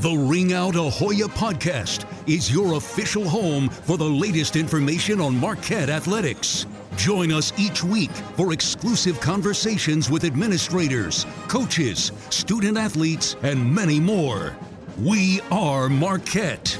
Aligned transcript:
The 0.00 0.14
Ring 0.14 0.52
Out 0.52 0.74
Ahoya 0.74 1.26
podcast 1.26 2.06
is 2.28 2.52
your 2.52 2.74
official 2.74 3.28
home 3.28 3.68
for 3.68 3.98
the 3.98 4.04
latest 4.04 4.54
information 4.54 5.20
on 5.20 5.36
Marquette 5.36 5.90
athletics. 5.90 6.66
Join 6.96 7.32
us 7.32 7.52
each 7.58 7.82
week 7.82 8.12
for 8.36 8.52
exclusive 8.52 9.20
conversations 9.20 10.08
with 10.08 10.22
administrators, 10.22 11.26
coaches, 11.48 12.12
student 12.30 12.78
athletes, 12.78 13.34
and 13.42 13.74
many 13.74 13.98
more. 13.98 14.56
We 15.02 15.40
are 15.50 15.88
Marquette. 15.88 16.78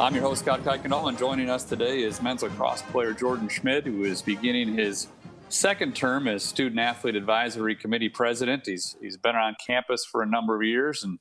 I'm 0.00 0.14
your 0.14 0.24
host, 0.24 0.42
Scott 0.42 0.64
Kuykendall, 0.64 1.08
and 1.08 1.16
joining 1.16 1.48
us 1.48 1.62
today 1.62 2.02
is 2.02 2.20
men's 2.20 2.42
lacrosse 2.42 2.82
player 2.82 3.12
Jordan 3.12 3.48
Schmid, 3.48 3.86
who 3.86 4.02
is 4.02 4.22
beginning 4.22 4.74
his 4.74 5.06
second 5.50 5.94
term 5.94 6.26
as 6.26 6.42
Student 6.42 6.80
Athlete 6.80 7.14
Advisory 7.14 7.76
Committee 7.76 8.08
President. 8.08 8.66
He's, 8.66 8.96
he's 9.00 9.16
been 9.16 9.36
on 9.36 9.54
campus 9.64 10.04
for 10.04 10.20
a 10.22 10.26
number 10.26 10.56
of 10.56 10.64
years 10.64 11.04
and 11.04 11.20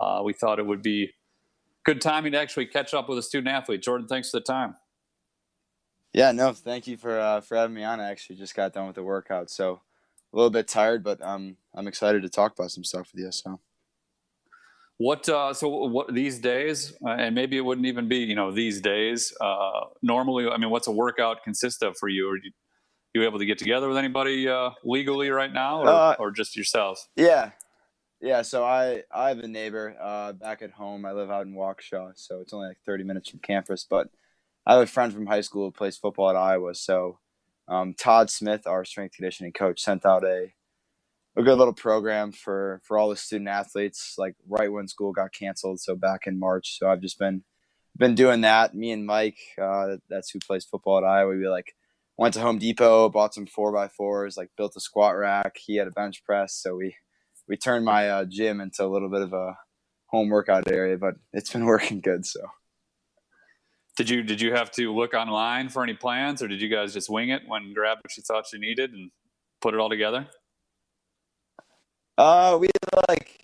uh, 0.00 0.22
we 0.24 0.32
thought 0.32 0.58
it 0.58 0.66
would 0.66 0.82
be 0.82 1.10
good 1.84 2.00
timing 2.00 2.32
to 2.32 2.38
actually 2.38 2.66
catch 2.66 2.94
up 2.94 3.08
with 3.08 3.18
a 3.18 3.22
student 3.22 3.54
athlete. 3.54 3.82
Jordan, 3.82 4.06
thanks 4.08 4.30
for 4.30 4.38
the 4.38 4.44
time. 4.44 4.74
Yeah, 6.12 6.32
no, 6.32 6.52
thank 6.52 6.86
you 6.86 6.96
for 6.96 7.18
uh, 7.18 7.40
for 7.42 7.56
having 7.56 7.74
me 7.74 7.84
on. 7.84 8.00
I 8.00 8.10
actually 8.10 8.36
just 8.36 8.54
got 8.54 8.72
done 8.72 8.86
with 8.86 8.96
the 8.96 9.02
workout, 9.02 9.50
so 9.50 9.82
a 10.32 10.36
little 10.36 10.50
bit 10.50 10.66
tired, 10.66 11.04
but 11.04 11.20
um, 11.22 11.56
I'm 11.74 11.86
excited 11.86 12.22
to 12.22 12.28
talk 12.28 12.52
about 12.58 12.70
some 12.70 12.84
stuff 12.84 13.10
with 13.12 13.22
you. 13.22 13.30
So, 13.30 13.60
what 14.98 15.28
uh, 15.28 15.52
so 15.52 15.68
what 15.68 16.14
these 16.14 16.38
days, 16.38 16.94
uh, 17.04 17.10
and 17.10 17.34
maybe 17.34 17.58
it 17.58 17.60
wouldn't 17.60 17.86
even 17.86 18.08
be 18.08 18.18
you 18.18 18.34
know 18.34 18.50
these 18.50 18.80
days. 18.80 19.34
Uh, 19.40 19.80
normally, 20.02 20.48
I 20.48 20.56
mean, 20.56 20.70
what's 20.70 20.86
a 20.86 20.92
workout 20.92 21.44
consist 21.44 21.82
of 21.82 21.98
for 21.98 22.08
you? 22.08 22.30
Are 22.30 22.36
you, 22.36 22.50
you 23.14 23.22
able 23.24 23.38
to 23.38 23.46
get 23.46 23.58
together 23.58 23.88
with 23.88 23.98
anybody 23.98 24.48
uh, 24.48 24.70
legally 24.84 25.28
right 25.30 25.52
now, 25.52 25.82
or, 25.82 25.88
Uh, 25.88 26.16
or 26.18 26.30
just 26.30 26.56
yourself? 26.56 27.08
yeah, 27.16 27.50
yeah. 28.26 28.42
So 28.42 28.64
I 28.64 29.04
I 29.12 29.28
have 29.28 29.38
a 29.38 29.48
neighbor 29.48 29.96
uh, 30.00 30.32
back 30.32 30.60
at 30.62 30.72
home. 30.72 31.06
I 31.06 31.12
live 31.12 31.30
out 31.30 31.46
in 31.46 31.54
Waukesha, 31.54 32.12
so 32.16 32.40
it's 32.40 32.52
only 32.52 32.68
like 32.68 32.78
30 32.84 33.04
minutes 33.04 33.30
from 33.30 33.38
campus. 33.40 33.86
But 33.88 34.08
I 34.66 34.74
have 34.74 34.82
a 34.82 34.86
friend 34.86 35.12
from 35.12 35.26
high 35.26 35.42
school 35.42 35.66
who 35.66 35.70
plays 35.70 35.96
football 35.96 36.30
at 36.30 36.36
Iowa. 36.36 36.74
So 36.74 37.20
um, 37.68 37.94
Todd 37.94 38.28
Smith, 38.28 38.66
our 38.66 38.84
strength 38.84 39.14
conditioning 39.14 39.52
coach, 39.52 39.80
sent 39.80 40.04
out 40.04 40.24
a 40.24 40.52
a 41.36 41.42
good 41.42 41.56
little 41.56 41.74
program 41.74 42.32
for 42.32 42.80
for 42.84 42.98
all 42.98 43.10
the 43.10 43.16
student 43.16 43.48
athletes. 43.48 44.16
Like 44.18 44.34
right 44.48 44.72
when 44.72 44.88
school 44.88 45.12
got 45.12 45.32
canceled, 45.32 45.80
so 45.80 45.94
back 45.94 46.26
in 46.26 46.38
March. 46.38 46.78
So 46.78 46.90
I've 46.90 47.00
just 47.02 47.20
been 47.20 47.44
been 47.96 48.16
doing 48.16 48.40
that. 48.42 48.74
Me 48.74 48.90
and 48.90 49.06
Mike, 49.06 49.38
uh, 49.60 49.98
that's 50.10 50.30
who 50.30 50.40
plays 50.40 50.64
football 50.64 50.98
at 50.98 51.04
Iowa. 51.04 51.36
We 51.36 51.48
like 51.48 51.76
went 52.16 52.34
to 52.34 52.40
Home 52.40 52.58
Depot, 52.58 53.08
bought 53.08 53.34
some 53.34 53.46
four 53.46 53.72
by 53.72 53.86
fours, 53.88 54.36
like 54.36 54.50
built 54.56 54.76
a 54.76 54.80
squat 54.80 55.16
rack. 55.16 55.58
He 55.58 55.76
had 55.76 55.86
a 55.86 55.92
bench 55.92 56.24
press, 56.24 56.54
so 56.54 56.76
we 56.76 56.96
we 57.48 57.56
turned 57.56 57.84
my 57.84 58.08
uh, 58.08 58.24
gym 58.24 58.60
into 58.60 58.84
a 58.84 58.88
little 58.88 59.10
bit 59.10 59.22
of 59.22 59.32
a 59.32 59.56
home 60.06 60.28
workout 60.28 60.70
area. 60.70 60.96
But 60.96 61.14
it's 61.32 61.52
been 61.52 61.64
working 61.74 62.00
good. 62.00 62.26
So 62.26 62.40
Did 63.96 64.10
you 64.10 64.22
did 64.22 64.40
you 64.40 64.52
have 64.52 64.70
to 64.72 64.94
look 64.94 65.14
online 65.14 65.68
for 65.68 65.82
any 65.82 65.94
plans, 65.94 66.42
or 66.42 66.48
did 66.48 66.60
you 66.60 66.68
guys 66.68 66.92
just 66.92 67.10
wing 67.10 67.30
it 67.30 67.42
when 67.46 67.72
grabbed 67.72 68.02
what 68.04 68.16
you 68.16 68.22
thought 68.22 68.52
you 68.52 68.58
needed 68.58 68.92
and 68.92 69.10
put 69.60 69.74
it 69.74 69.80
all 69.80 69.90
together? 69.90 70.26
uh, 72.18 72.56
we 72.60 72.68
like. 73.08 73.40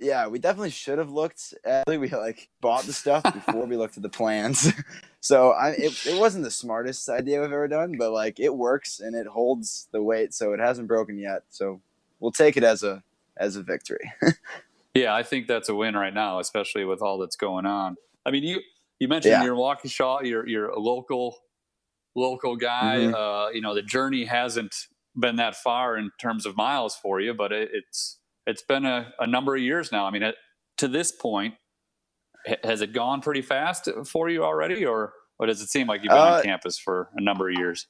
Yeah, 0.00 0.26
we 0.26 0.38
definitely 0.38 0.70
should 0.70 0.98
have 0.98 1.10
looked 1.10 1.54
at 1.64 1.86
We 1.86 2.08
like 2.08 2.48
bought 2.60 2.82
the 2.82 2.92
stuff 2.92 3.22
before 3.32 3.64
we 3.64 3.76
looked 3.76 3.96
at 3.96 4.02
the 4.02 4.08
plans. 4.08 4.70
so 5.20 5.50
I 5.52 5.70
it, 5.70 6.06
it 6.06 6.18
wasn't 6.18 6.44
the 6.44 6.50
smartest 6.50 7.08
idea 7.08 7.40
we've 7.40 7.52
ever 7.52 7.68
done, 7.68 7.96
but 7.96 8.10
like 8.10 8.40
it 8.40 8.54
works 8.54 9.00
and 9.00 9.14
it 9.14 9.26
holds 9.26 9.88
the 9.92 10.02
weight, 10.02 10.34
so 10.34 10.52
it 10.52 10.60
hasn't 10.60 10.88
broken 10.88 11.18
yet. 11.18 11.44
So 11.48 11.80
we'll 12.20 12.32
take 12.32 12.56
it 12.56 12.64
as 12.64 12.82
a 12.82 13.02
as 13.36 13.56
a 13.56 13.62
victory. 13.62 14.12
Yeah, 14.96 15.12
I 15.12 15.24
think 15.24 15.48
that's 15.48 15.68
a 15.68 15.74
win 15.74 15.96
right 15.96 16.14
now, 16.14 16.38
especially 16.38 16.84
with 16.84 17.02
all 17.02 17.18
that's 17.18 17.34
going 17.34 17.66
on. 17.66 17.96
I 18.24 18.30
mean, 18.30 18.44
you 18.44 18.60
you 19.00 19.08
mentioned 19.08 19.32
Yeah. 19.32 19.42
you're 19.42 19.54
in 19.54 19.58
Waukesha, 19.58 20.24
you're 20.24 20.46
you're 20.46 20.68
a 20.68 20.78
local 20.78 21.36
local 22.14 22.54
guy. 22.54 22.98
Mhm. 22.98 23.14
Uh, 23.14 23.50
you 23.50 23.60
know, 23.60 23.74
the 23.74 23.82
journey 23.82 24.24
hasn't 24.24 24.72
been 25.18 25.34
that 25.36 25.56
far 25.56 25.96
in 25.96 26.12
terms 26.20 26.46
of 26.46 26.56
miles 26.56 26.94
for 26.94 27.20
you, 27.20 27.34
but 27.34 27.50
it, 27.50 27.70
it's 27.72 28.20
it's 28.46 28.62
been 28.62 28.84
a, 28.84 29.12
a 29.18 29.26
number 29.26 29.56
of 29.56 29.62
years 29.62 29.90
now. 29.90 30.06
I 30.06 30.10
mean, 30.12 30.22
it, 30.22 30.36
to 30.78 30.86
this 30.86 31.10
point, 31.10 31.54
has 32.62 32.80
it 32.80 32.92
gone 32.92 33.20
pretty 33.20 33.42
fast 33.42 33.88
for 34.06 34.28
you 34.30 34.44
already, 34.44 34.86
or 34.86 35.12
or 35.40 35.46
does 35.46 35.60
it 35.60 35.70
seem 35.70 35.88
like 35.88 36.02
you've 36.04 36.10
been 36.10 36.18
Uh, 36.18 36.36
on 36.36 36.42
campus 36.44 36.78
for 36.78 37.10
a 37.16 37.20
number 37.20 37.48
of 37.48 37.56
years? 37.58 37.88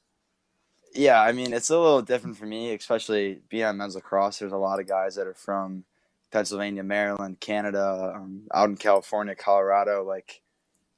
Yeah, 0.96 1.20
I 1.20 1.32
mean, 1.32 1.52
it's 1.52 1.70
a 1.70 1.78
little 1.78 2.02
different 2.02 2.36
for 2.36 2.46
me, 2.46 2.72
especially 2.72 3.40
being 3.48 3.64
on 3.64 3.76
men's 3.76 3.96
lacrosse. 3.96 4.38
There's 4.38 4.52
a 4.52 4.56
lot 4.56 4.78
of 4.78 4.86
guys 4.86 5.16
that 5.16 5.26
are 5.26 5.34
from 5.34 5.84
Pennsylvania, 6.30 6.84
Maryland, 6.84 7.40
Canada, 7.40 8.12
um, 8.14 8.42
out 8.54 8.68
in 8.68 8.76
California, 8.76 9.34
Colorado. 9.34 10.04
Like, 10.04 10.40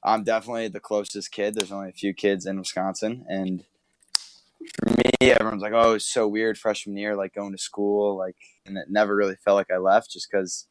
I'm 0.03 0.23
definitely 0.23 0.67
the 0.67 0.79
closest 0.79 1.31
kid. 1.31 1.55
There's 1.55 1.71
only 1.71 1.89
a 1.89 1.93
few 1.93 2.13
kids 2.13 2.45
in 2.45 2.59
Wisconsin. 2.59 3.25
And 3.27 3.63
for 4.75 4.91
me, 4.91 5.31
everyone's 5.31 5.63
like, 5.63 5.73
oh, 5.73 5.93
it's 5.93 6.05
so 6.05 6.27
weird 6.27 6.59
freshman 6.59 6.95
year, 6.95 7.15
like 7.15 7.33
going 7.33 7.53
to 7.53 7.57
school. 7.57 8.15
Like, 8.15 8.37
and 8.67 8.77
it 8.77 8.91
never 8.91 9.15
really 9.15 9.37
felt 9.43 9.55
like 9.57 9.71
I 9.71 9.77
left 9.77 10.11
just 10.11 10.29
because, 10.31 10.67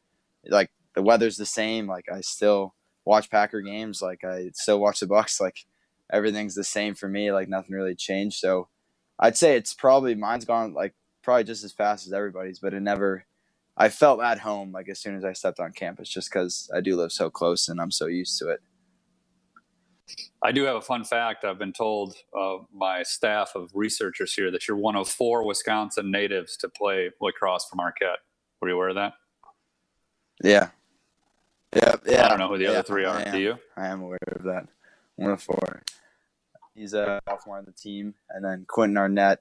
like, 0.47 0.71
the 0.95 1.01
weather's 1.01 1.35
the 1.35 1.45
same. 1.45 1.85
Like, 1.85 2.05
I 2.09 2.21
still 2.21 2.75
watch 3.03 3.29
Packer 3.29 3.59
games. 3.59 4.01
Like, 4.01 4.23
I 4.23 4.51
still 4.53 4.79
watch 4.79 5.01
the 5.01 5.07
Bucks. 5.07 5.41
Like, 5.41 5.65
everything's 6.13 6.55
the 6.55 6.63
same 6.63 6.95
for 6.95 7.09
me. 7.09 7.33
Like, 7.33 7.49
nothing 7.49 7.75
really 7.75 7.95
changed. 7.95 8.37
So, 8.37 8.69
I'd 9.19 9.37
say 9.37 9.55
it's 9.55 9.73
probably 9.73 10.15
mine's 10.15 10.45
gone 10.45 10.73
like 10.73 10.93
probably 11.23 11.43
just 11.43 11.63
as 11.63 11.73
fast 11.73 12.07
as 12.07 12.13
everybody's, 12.13 12.59
but 12.59 12.73
it 12.73 12.81
never 12.81 13.25
I 13.75 13.89
felt 13.89 14.21
at 14.21 14.39
home 14.39 14.71
like 14.71 14.89
as 14.89 14.99
soon 14.99 15.15
as 15.15 15.23
I 15.23 15.33
stepped 15.33 15.59
on 15.59 15.71
campus, 15.71 16.09
just 16.09 16.31
because 16.31 16.69
I 16.75 16.81
do 16.81 16.95
live 16.95 17.11
so 17.11 17.29
close 17.29 17.69
and 17.69 17.79
I'm 17.79 17.91
so 17.91 18.07
used 18.07 18.39
to 18.39 18.49
it. 18.49 18.61
I 20.41 20.51
do 20.51 20.63
have 20.63 20.77
a 20.77 20.81
fun 20.81 21.03
fact. 21.03 21.43
I've 21.43 21.59
been 21.59 21.73
told 21.73 22.15
uh, 22.37 22.57
by 22.73 23.03
staff 23.03 23.51
of 23.55 23.69
researchers 23.73 24.33
here 24.33 24.49
that 24.51 24.67
you're 24.67 24.77
one 24.77 24.95
of 24.95 25.09
four 25.09 25.43
Wisconsin 25.45 26.11
natives 26.11 26.55
to 26.57 26.69
play 26.69 27.11
lacrosse 27.19 27.67
for 27.69 27.75
Marquette. 27.75 28.19
Were 28.61 28.69
you 28.69 28.75
aware 28.75 28.89
of 28.89 28.95
that? 28.95 29.13
Yeah. 30.43 30.69
Yeah. 31.75 31.95
Yeah. 32.05 32.25
I 32.25 32.29
don't 32.29 32.39
know 32.39 32.47
who 32.47 32.57
the 32.57 32.65
yeah, 32.65 32.69
other 32.71 32.83
three 32.83 33.03
are. 33.03 33.23
Do 33.31 33.39
you? 33.39 33.57
I 33.75 33.87
am 33.87 34.01
aware 34.01 34.17
of 34.31 34.43
that. 34.43 34.67
One 35.17 35.31
of 35.31 35.41
four. 35.41 35.81
He's 36.77 36.93
a 36.93 37.19
sophomore 37.27 37.57
on 37.57 37.65
the 37.65 37.71
team, 37.71 38.13
and 38.29 38.45
then 38.45 38.65
Quentin 38.67 38.97
Arnett 38.97 39.39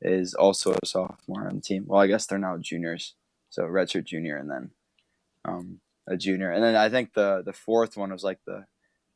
is 0.00 0.32
also 0.32 0.72
a 0.72 0.86
sophomore 0.86 1.46
on 1.46 1.56
the 1.56 1.60
team. 1.60 1.84
Well, 1.86 2.00
I 2.00 2.06
guess 2.06 2.24
they're 2.24 2.38
now 2.38 2.56
juniors, 2.56 3.14
so 3.50 3.64
redshirt 3.64 4.04
junior, 4.04 4.38
and 4.38 4.50
then 4.50 4.70
um, 5.44 5.80
a 6.08 6.16
junior, 6.16 6.50
and 6.50 6.64
then 6.64 6.76
I 6.76 6.88
think 6.88 7.12
the 7.12 7.42
the 7.44 7.52
fourth 7.52 7.98
one 7.98 8.10
was 8.10 8.24
like 8.24 8.38
the 8.46 8.64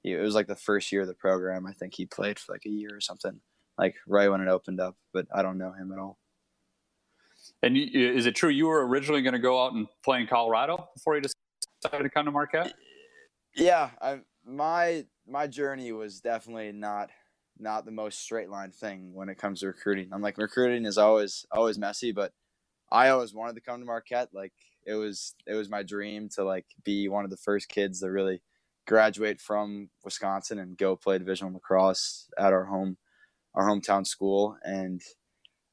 it 0.05 0.21
was 0.21 0.35
like 0.35 0.47
the 0.47 0.55
first 0.55 0.93
year 0.93 1.01
of 1.01 1.09
the 1.09 1.15
program. 1.15 1.67
I 1.67 1.73
think 1.73 1.95
he 1.95 2.05
played 2.05 2.39
for 2.39 2.53
like 2.53 2.67
a 2.67 2.71
year 2.71 2.91
or 2.93 3.01
something, 3.01 3.41
like 3.79 3.95
right 4.07 4.31
when 4.31 4.43
it 4.43 4.49
opened 4.49 4.79
up. 4.79 4.97
But 5.15 5.27
I 5.35 5.41
don't 5.41 5.57
know 5.57 5.73
him 5.73 5.91
at 5.91 5.99
all. 5.99 6.19
And 7.63 7.77
you, 7.77 8.13
is 8.13 8.27
it 8.27 8.35
true 8.35 8.51
you 8.51 8.67
were 8.67 8.87
originally 8.87 9.23
going 9.23 9.33
to 9.33 9.39
go 9.39 9.65
out 9.65 9.73
and 9.73 9.87
play 10.03 10.21
in 10.21 10.27
Colorado 10.27 10.89
before 10.95 11.17
you 11.17 11.23
decided 11.23 12.03
to 12.03 12.11
come 12.11 12.27
to 12.27 12.31
Marquette? 12.31 12.75
Yeah, 13.57 13.91
I, 14.03 14.21
my 14.47 15.07
my 15.27 15.47
journey 15.47 15.93
was 15.93 16.21
definitely 16.21 16.73
not 16.73 17.09
not 17.59 17.85
the 17.85 17.93
most 17.93 18.21
straight 18.21 18.51
line 18.51 18.71
thing 18.73 19.13
when 19.15 19.29
it 19.29 19.39
comes 19.39 19.61
to 19.61 19.67
recruiting. 19.69 20.11
I'm 20.13 20.23
like 20.23 20.39
recruiting 20.39 20.85
is 20.85 20.99
always 20.99 21.47
always 21.53 21.79
messy, 21.79 22.13
but 22.13 22.33
I 22.91 23.09
always 23.09 23.35
wanted 23.35 23.55
to 23.55 23.63
come 23.63 23.81
to 23.81 23.87
Marquette. 23.87 24.29
Like 24.33 24.53
it 24.87 24.95
was 24.95 25.35
it 25.47 25.55
was 25.55 25.71
my 25.71 25.83
dream 25.83 26.29
to 26.35 26.45
like 26.45 26.67
be 26.85 27.09
one 27.09 27.25
of 27.25 27.31
the 27.31 27.37
first 27.37 27.69
kids 27.69 28.01
that 28.01 28.11
really 28.11 28.43
graduate 28.87 29.41
from 29.41 29.89
Wisconsin 30.05 30.59
and 30.59 30.77
go 30.77 30.97
play 30.97 31.19
divisional 31.19 31.53
lacrosse 31.55 32.29
at 32.39 32.53
our 32.53 32.67
home 32.67 32.99
our 33.55 33.67
hometown 33.69 34.07
school 34.07 34.57
and 34.63 35.01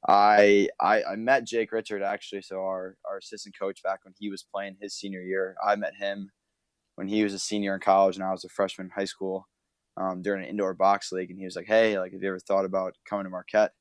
I, 0.08 0.70
I 0.80 1.04
I 1.04 1.16
met 1.16 1.46
Jake 1.46 1.72
Richard 1.72 2.02
actually 2.02 2.42
so 2.42 2.58
our 2.58 2.96
our 3.10 3.18
assistant 3.18 3.56
coach 3.60 3.84
back 3.84 4.00
when 4.04 4.14
he 4.18 4.30
was 4.30 4.44
playing 4.44 4.78
his 4.80 4.96
senior 4.96 5.22
year 5.22 5.56
I 5.66 5.76
met 5.76 5.96
him 6.00 6.32
when 6.96 7.08
he 7.08 7.24
was 7.24 7.34
a 7.34 7.40
senior 7.40 7.76
in 7.76 7.82
college 7.82 8.16
and 8.16 8.24
I 8.24 8.32
was 8.32 8.46
a 8.46 8.50
freshman 8.50 8.88
in 8.88 8.92
high 8.92 9.06
school 9.06 9.48
um, 10.02 10.22
during 10.22 10.44
an 10.44 10.50
indoor 10.50 10.74
box 10.74 11.12
league 11.12 11.30
and 11.30 11.40
he 11.40 11.46
was 11.46 11.56
like 11.56 11.68
hey 11.68 12.00
like 12.00 12.12
have 12.12 12.22
you 12.22 12.30
ever 12.30 12.40
thought 12.40 12.66
about 12.66 12.96
coming 13.08 13.26
to 13.26 13.30
Marquette 13.30 13.74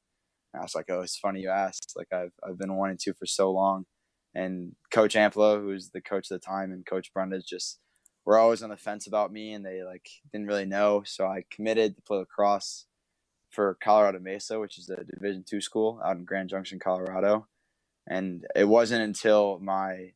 and 0.52 0.61
I 0.61 0.64
was 0.64 0.75
like 0.75 0.87
oh 0.88 1.00
it's 1.00 1.19
funny 1.19 1.40
you 1.40 1.50
asked 1.50 1.93
like 1.96 2.08
I've, 2.12 2.32
I've 2.46 2.58
been 2.58 2.76
wanting 2.76 2.99
to 3.02 3.14
for 3.14 3.26
so 3.26 3.50
long 3.50 3.84
and 4.34 4.72
coach 4.93 5.14
Amplo 5.14 5.61
who's 5.61 5.90
the 5.90 6.00
coach 6.00 6.31
at 6.31 6.40
the 6.40 6.46
time 6.46 6.72
and 6.72 6.87
coach 6.87 7.12
Brundage 7.14 7.46
just 7.46 7.81
were 8.25 8.38
always 8.38 8.62
on 8.62 8.70
the 8.70 8.76
fence 8.76 9.06
about 9.06 9.32
me 9.32 9.52
and 9.52 9.64
they 9.64 9.82
like 9.82 10.08
didn't 10.32 10.46
really 10.46 10.64
know. 10.67 11.02
So 11.05 11.26
I 11.26 11.44
committed 11.50 11.96
to 11.96 12.02
play 12.02 12.19
lacrosse 12.19 12.87
for 13.50 13.76
Colorado 13.82 14.20
Mesa, 14.20 14.61
which 14.61 14.78
is 14.78 14.88
a 14.88 15.05
Division 15.05 15.44
two 15.49 15.61
school 15.61 16.00
out 16.05 16.17
in 16.17 16.25
Grand 16.25 16.49
Junction, 16.49 16.78
Colorado. 16.78 17.46
And 18.08 18.44
it 18.55 18.64
wasn't 18.64 19.02
until 19.02 19.58
my 19.61 20.12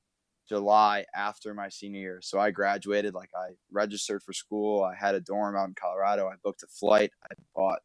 July 0.48 1.04
after 1.14 1.54
my 1.54 1.68
senior 1.68 2.00
year. 2.00 2.20
So 2.22 2.38
I 2.38 2.50
graduated, 2.50 3.14
like 3.14 3.30
I 3.36 3.50
registered 3.70 4.22
for 4.22 4.32
school. 4.32 4.82
I 4.82 4.94
had 4.94 5.14
a 5.14 5.20
dorm 5.20 5.56
out 5.56 5.68
in 5.68 5.74
Colorado. 5.74 6.28
I 6.28 6.34
booked 6.42 6.62
a 6.62 6.66
flight. 6.66 7.10
I 7.22 7.34
bought 7.54 7.80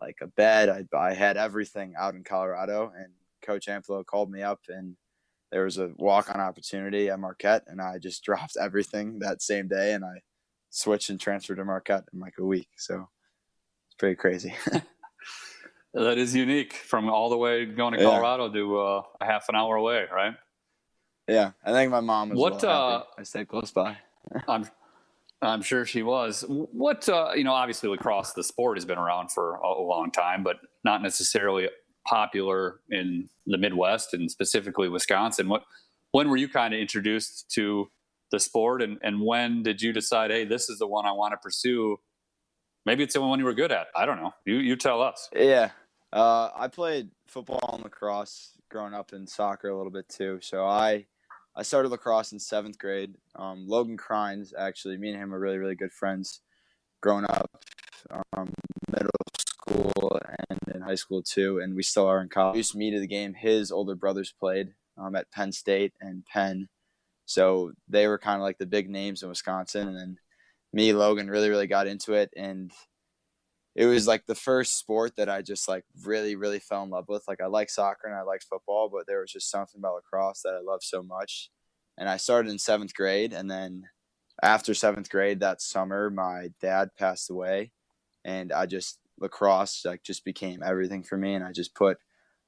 like 0.00 0.16
a 0.22 0.28
bed. 0.28 0.68
I, 0.68 0.84
I 0.96 1.14
had 1.14 1.36
everything 1.36 1.94
out 1.98 2.14
in 2.14 2.24
Colorado. 2.24 2.92
And 2.96 3.12
Coach 3.42 3.66
Amplo 3.66 4.04
called 4.04 4.30
me 4.30 4.42
up 4.42 4.60
and 4.68 4.96
there 5.50 5.64
was 5.64 5.78
a 5.78 5.90
walk 5.96 6.32
on 6.32 6.40
opportunity 6.40 7.10
at 7.10 7.18
Marquette, 7.18 7.64
and 7.66 7.80
I 7.80 7.98
just 7.98 8.22
dropped 8.24 8.56
everything 8.60 9.18
that 9.20 9.42
same 9.42 9.68
day, 9.68 9.92
and 9.92 10.04
I 10.04 10.22
switched 10.70 11.10
and 11.10 11.20
transferred 11.20 11.56
to 11.56 11.64
Marquette 11.64 12.04
in 12.12 12.20
like 12.20 12.34
a 12.38 12.44
week. 12.44 12.68
So 12.76 13.08
it's 13.88 13.96
pretty 13.98 14.16
crazy. 14.16 14.54
that 15.94 16.18
is 16.18 16.34
unique 16.34 16.74
from 16.74 17.10
all 17.10 17.28
the 17.30 17.36
way 17.36 17.66
going 17.66 17.94
to 17.94 18.02
Colorado 18.02 18.46
yeah. 18.46 18.54
to 18.54 18.78
uh, 18.78 19.02
a 19.20 19.24
half 19.24 19.48
an 19.48 19.56
hour 19.56 19.76
away, 19.76 20.04
right? 20.12 20.34
Yeah, 21.30 21.52
I 21.64 21.70
think 21.70 21.92
my 21.92 22.00
mom 22.00 22.30
was. 22.30 22.38
What 22.38 22.64
uh, 22.64 23.04
I 23.16 23.22
stayed 23.22 23.46
close 23.46 23.70
by. 23.70 23.96
I'm, 24.48 24.68
I'm 25.40 25.62
sure 25.62 25.86
she 25.86 26.02
was. 26.02 26.44
What 26.48 27.08
uh, 27.08 27.30
you 27.36 27.44
know, 27.44 27.52
obviously 27.52 27.88
lacrosse, 27.88 28.32
the 28.32 28.42
sport 28.42 28.76
has 28.76 28.84
been 28.84 28.98
around 28.98 29.30
for 29.30 29.54
a 29.54 29.80
long 29.80 30.10
time, 30.10 30.42
but 30.42 30.56
not 30.82 31.02
necessarily 31.02 31.68
popular 32.04 32.80
in 32.90 33.28
the 33.46 33.58
Midwest 33.58 34.12
and 34.12 34.28
specifically 34.28 34.88
Wisconsin. 34.88 35.48
What 35.48 35.62
when 36.10 36.28
were 36.28 36.36
you 36.36 36.48
kind 36.48 36.74
of 36.74 36.80
introduced 36.80 37.48
to 37.52 37.88
the 38.32 38.40
sport, 38.40 38.82
and 38.82 38.98
and 39.00 39.22
when 39.22 39.62
did 39.62 39.80
you 39.80 39.92
decide, 39.92 40.32
hey, 40.32 40.44
this 40.44 40.68
is 40.68 40.80
the 40.80 40.86
one 40.88 41.06
I 41.06 41.12
want 41.12 41.32
to 41.32 41.36
pursue? 41.36 42.00
Maybe 42.86 43.04
it's 43.04 43.14
the 43.14 43.20
one 43.20 43.38
you 43.38 43.44
were 43.44 43.54
good 43.54 43.70
at. 43.70 43.86
I 43.94 44.04
don't 44.04 44.16
know. 44.16 44.34
You 44.44 44.56
you 44.56 44.74
tell 44.74 45.00
us. 45.00 45.30
Yeah, 45.32 45.70
uh, 46.12 46.50
I 46.56 46.66
played 46.66 47.10
football 47.28 47.70
and 47.74 47.84
lacrosse 47.84 48.50
growing 48.68 48.94
up 48.94 49.12
in 49.12 49.28
soccer 49.28 49.68
a 49.68 49.76
little 49.76 49.92
bit 49.92 50.08
too. 50.08 50.40
So 50.42 50.66
I 50.66 51.06
I 51.56 51.62
started 51.62 51.90
lacrosse 51.90 52.32
in 52.32 52.38
seventh 52.38 52.78
grade. 52.78 53.14
Um, 53.34 53.66
Logan 53.66 53.96
Crines, 53.96 54.52
actually, 54.56 54.96
me 54.96 55.10
and 55.10 55.18
him 55.20 55.34
are 55.34 55.40
really 55.40 55.58
really 55.58 55.74
good 55.74 55.92
friends 55.92 56.40
growing 57.00 57.24
up. 57.24 57.50
Um, 58.32 58.52
middle 58.90 59.10
school 59.38 60.18
and 60.48 60.58
in 60.74 60.80
high 60.80 60.94
school 60.94 61.22
too, 61.22 61.60
and 61.60 61.74
we 61.74 61.82
still 61.82 62.06
are 62.06 62.22
in 62.22 62.28
college. 62.28 62.72
We 62.74 62.78
me 62.78 62.90
to 62.92 63.00
the 63.00 63.06
game. 63.06 63.34
His 63.34 63.70
older 63.70 63.94
brothers 63.94 64.32
played 64.38 64.74
um, 64.96 65.14
at 65.14 65.30
Penn 65.30 65.52
State 65.52 65.92
and 66.00 66.24
Penn, 66.26 66.68
so 67.26 67.72
they 67.88 68.06
were 68.06 68.18
kind 68.18 68.36
of 68.36 68.42
like 68.42 68.58
the 68.58 68.66
big 68.66 68.88
names 68.88 69.22
in 69.22 69.28
Wisconsin. 69.28 69.88
And 69.88 69.96
then 69.96 70.16
me, 70.72 70.92
Logan, 70.92 71.28
really 71.28 71.50
really 71.50 71.66
got 71.66 71.86
into 71.86 72.14
it, 72.14 72.30
and 72.36 72.70
it 73.74 73.86
was 73.86 74.06
like 74.06 74.26
the 74.26 74.34
first 74.34 74.78
sport 74.78 75.16
that 75.16 75.28
I 75.28 75.42
just 75.42 75.68
like 75.68 75.84
really 76.04 76.36
really 76.36 76.58
fell 76.58 76.82
in 76.82 76.90
love 76.90 77.06
with. 77.08 77.24
Like 77.28 77.40
I 77.40 77.46
like 77.46 77.70
soccer 77.70 78.08
and 78.08 78.16
I 78.16 78.22
like 78.22 78.42
football, 78.42 78.88
but 78.88 79.06
there 79.06 79.20
was 79.20 79.32
just 79.32 79.50
something 79.50 79.78
about 79.78 79.94
lacrosse 79.94 80.42
that 80.42 80.54
I 80.54 80.60
love 80.60 80.82
so 80.82 81.02
much. 81.02 81.50
And 81.98 82.08
I 82.08 82.16
started 82.16 82.50
in 82.50 82.58
seventh 82.58 82.94
grade, 82.94 83.32
and 83.32 83.50
then 83.50 83.84
after 84.42 84.74
seventh 84.74 85.10
grade 85.10 85.40
that 85.40 85.60
summer, 85.60 86.10
my 86.10 86.48
dad 86.60 86.90
passed 86.98 87.30
away, 87.30 87.72
and 88.24 88.52
I 88.52 88.66
just 88.66 88.98
lacrosse 89.20 89.84
like 89.84 90.02
just 90.02 90.24
became 90.24 90.62
everything 90.62 91.02
for 91.02 91.16
me 91.16 91.34
and 91.34 91.44
I 91.44 91.52
just 91.52 91.74
put 91.74 91.98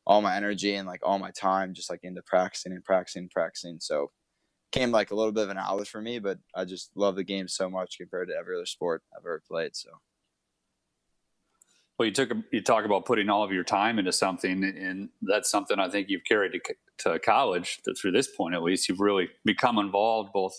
all 0.06 0.22
my 0.22 0.36
energy 0.36 0.74
and 0.74 0.88
like 0.88 1.00
all 1.04 1.18
my 1.18 1.30
time 1.30 1.74
just 1.74 1.90
like 1.90 2.00
into 2.02 2.22
practicing 2.22 2.72
and 2.72 2.84
practicing 2.84 3.22
and 3.22 3.30
practicing. 3.30 3.78
So 3.78 4.10
came 4.72 4.90
like 4.90 5.10
a 5.10 5.14
little 5.14 5.32
bit 5.32 5.44
of 5.44 5.50
an 5.50 5.58
outlet 5.58 5.86
for 5.86 6.00
me, 6.00 6.18
but 6.18 6.38
I 6.54 6.64
just 6.64 6.90
love 6.96 7.14
the 7.14 7.24
game 7.24 7.46
so 7.46 7.70
much 7.70 7.98
compared 7.98 8.28
to 8.28 8.34
every 8.34 8.56
other 8.56 8.66
sport 8.66 9.02
I've 9.14 9.20
ever 9.20 9.42
played. 9.46 9.76
So 9.76 9.90
well, 11.98 12.06
you 12.06 12.12
took 12.12 12.32
you 12.52 12.62
talk 12.62 12.84
about 12.84 13.04
putting 13.04 13.28
all 13.28 13.42
of 13.44 13.52
your 13.52 13.64
time 13.64 13.98
into 13.98 14.12
something, 14.12 14.64
and 14.64 15.08
that's 15.22 15.50
something 15.50 15.78
I 15.78 15.88
think 15.88 16.08
you've 16.08 16.24
carried 16.24 16.52
to, 16.52 16.74
to 16.98 17.18
college 17.18 17.80
through 18.00 18.12
this 18.12 18.28
point 18.34 18.54
at 18.54 18.62
least. 18.62 18.88
You've 18.88 19.00
really 19.00 19.28
become 19.44 19.78
involved 19.78 20.32
both 20.32 20.54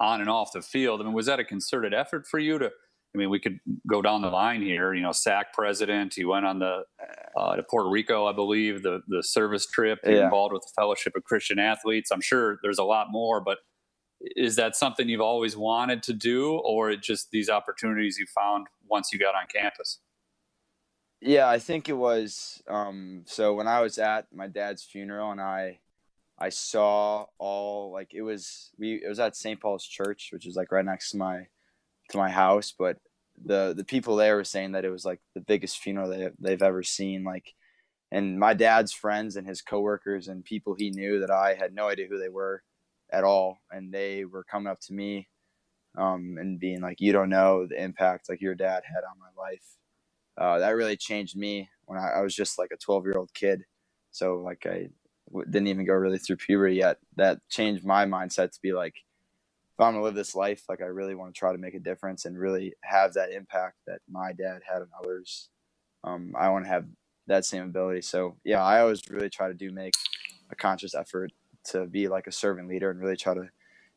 on 0.00 0.20
and 0.20 0.28
off 0.28 0.52
the 0.52 0.62
field. 0.62 1.00
I 1.00 1.04
mean, 1.04 1.12
was 1.12 1.26
that 1.26 1.40
a 1.40 1.44
concerted 1.44 1.94
effort 1.94 2.26
for 2.26 2.38
you 2.38 2.58
to 2.58 2.70
I 3.14 3.18
mean, 3.18 3.30
we 3.30 3.38
could 3.38 3.60
go 3.88 4.02
down 4.02 4.22
the 4.22 4.30
line 4.30 4.60
here. 4.60 4.92
You 4.92 5.02
know, 5.02 5.10
SAAC 5.10 5.44
president. 5.52 6.14
He 6.14 6.24
went 6.24 6.46
on 6.46 6.58
the 6.58 6.82
uh, 7.36 7.56
to 7.56 7.62
Puerto 7.62 7.88
Rico, 7.88 8.26
I 8.26 8.32
believe, 8.32 8.82
the 8.82 9.02
the 9.06 9.22
service 9.22 9.66
trip. 9.66 10.00
Yeah. 10.04 10.24
Involved 10.24 10.52
with 10.52 10.62
the 10.62 10.72
Fellowship 10.74 11.14
of 11.16 11.22
Christian 11.24 11.58
Athletes. 11.58 12.10
I'm 12.10 12.20
sure 12.20 12.58
there's 12.62 12.78
a 12.78 12.84
lot 12.84 13.08
more, 13.10 13.40
but 13.40 13.58
is 14.36 14.56
that 14.56 14.74
something 14.74 15.08
you've 15.08 15.20
always 15.20 15.56
wanted 15.56 16.02
to 16.04 16.12
do, 16.12 16.54
or 16.56 16.94
just 16.96 17.30
these 17.30 17.48
opportunities 17.48 18.18
you 18.18 18.26
found 18.26 18.66
once 18.88 19.12
you 19.12 19.18
got 19.18 19.34
on 19.36 19.44
campus? 19.52 20.00
Yeah, 21.24 21.48
I 21.48 21.58
think 21.58 21.88
it 21.88 21.94
was. 21.94 22.62
Um, 22.68 23.22
so 23.26 23.54
when 23.54 23.66
I 23.66 23.80
was 23.80 23.98
at 23.98 24.26
my 24.32 24.46
dad's 24.46 24.82
funeral, 24.84 25.30
and 25.30 25.40
I, 25.40 25.80
I 26.38 26.50
saw 26.50 27.26
all 27.38 27.92
like 27.92 28.12
it 28.12 28.20
was 28.22 28.70
we 28.78 29.00
it 29.02 29.08
was 29.08 29.18
at 29.18 29.34
St. 29.34 29.58
Paul's 29.58 29.86
Church, 29.86 30.28
which 30.32 30.46
is 30.46 30.54
like 30.54 30.70
right 30.70 30.84
next 30.84 31.12
to 31.12 31.16
my 31.16 31.46
to 32.10 32.18
my 32.18 32.28
house, 32.30 32.74
but 32.78 32.98
the 33.42 33.72
the 33.74 33.84
people 33.84 34.16
there 34.16 34.36
were 34.36 34.44
saying 34.44 34.72
that 34.72 34.84
it 34.84 34.90
was 34.90 35.06
like 35.06 35.20
the 35.34 35.40
biggest 35.40 35.78
funeral 35.78 36.10
they 36.10 36.28
they've 36.38 36.62
ever 36.62 36.82
seen. 36.82 37.24
Like, 37.24 37.54
and 38.12 38.38
my 38.38 38.52
dad's 38.54 38.92
friends 38.92 39.36
and 39.36 39.46
his 39.48 39.62
coworkers 39.62 40.28
and 40.28 40.44
people 40.44 40.74
he 40.74 40.90
knew 40.90 41.20
that 41.20 41.30
I 41.30 41.54
had 41.54 41.74
no 41.74 41.88
idea 41.88 42.06
who 42.08 42.18
they 42.18 42.28
were 42.28 42.62
at 43.10 43.24
all, 43.24 43.60
and 43.70 43.92
they 43.94 44.26
were 44.26 44.44
coming 44.44 44.70
up 44.70 44.80
to 44.82 44.92
me 44.92 45.28
um, 45.98 46.36
and 46.38 46.60
being 46.60 46.82
like, 46.82 47.00
"You 47.00 47.12
don't 47.12 47.30
know 47.30 47.66
the 47.66 47.82
impact 47.82 48.28
like 48.28 48.42
your 48.42 48.54
dad 48.54 48.82
had 48.86 49.04
on 49.04 49.18
my 49.18 49.42
life." 49.42 49.78
Uh, 50.38 50.58
that 50.58 50.70
really 50.70 50.96
changed 50.96 51.36
me 51.36 51.68
when 51.86 51.98
I, 51.98 52.18
I 52.18 52.20
was 52.22 52.34
just 52.34 52.58
like 52.58 52.70
a 52.72 52.76
12 52.76 53.06
year 53.06 53.18
old 53.18 53.32
kid. 53.34 53.62
So 54.10 54.36
like 54.36 54.66
I 54.66 54.88
w- 55.30 55.46
didn't 55.50 55.68
even 55.68 55.86
go 55.86 55.94
really 55.94 56.18
through 56.18 56.36
puberty 56.36 56.76
yet. 56.76 56.98
That 57.16 57.40
changed 57.48 57.84
my 57.84 58.06
mindset 58.06 58.52
to 58.52 58.60
be 58.62 58.72
like, 58.72 58.94
if 59.74 59.80
I'm 59.80 59.94
gonna 59.94 60.04
live 60.04 60.14
this 60.14 60.34
life, 60.34 60.64
like 60.68 60.80
I 60.82 60.86
really 60.86 61.14
want 61.14 61.34
to 61.34 61.38
try 61.38 61.52
to 61.52 61.58
make 61.58 61.74
a 61.74 61.80
difference 61.80 62.24
and 62.24 62.38
really 62.38 62.74
have 62.82 63.14
that 63.14 63.32
impact 63.32 63.76
that 63.86 64.00
my 64.10 64.32
dad 64.32 64.62
had 64.70 64.82
on 64.82 64.88
others. 64.98 65.50
Um, 66.04 66.34
I 66.38 66.50
want 66.50 66.64
to 66.64 66.70
have 66.70 66.86
that 67.26 67.44
same 67.44 67.64
ability. 67.64 68.02
So 68.02 68.36
yeah, 68.44 68.62
I 68.62 68.80
always 68.80 69.02
really 69.10 69.30
try 69.30 69.48
to 69.48 69.54
do 69.54 69.72
make 69.72 69.94
a 70.50 70.56
conscious 70.56 70.94
effort 70.94 71.32
to 71.66 71.86
be 71.86 72.08
like 72.08 72.26
a 72.26 72.32
servant 72.32 72.68
leader 72.68 72.90
and 72.90 73.00
really 73.00 73.16
try 73.16 73.34
to 73.34 73.48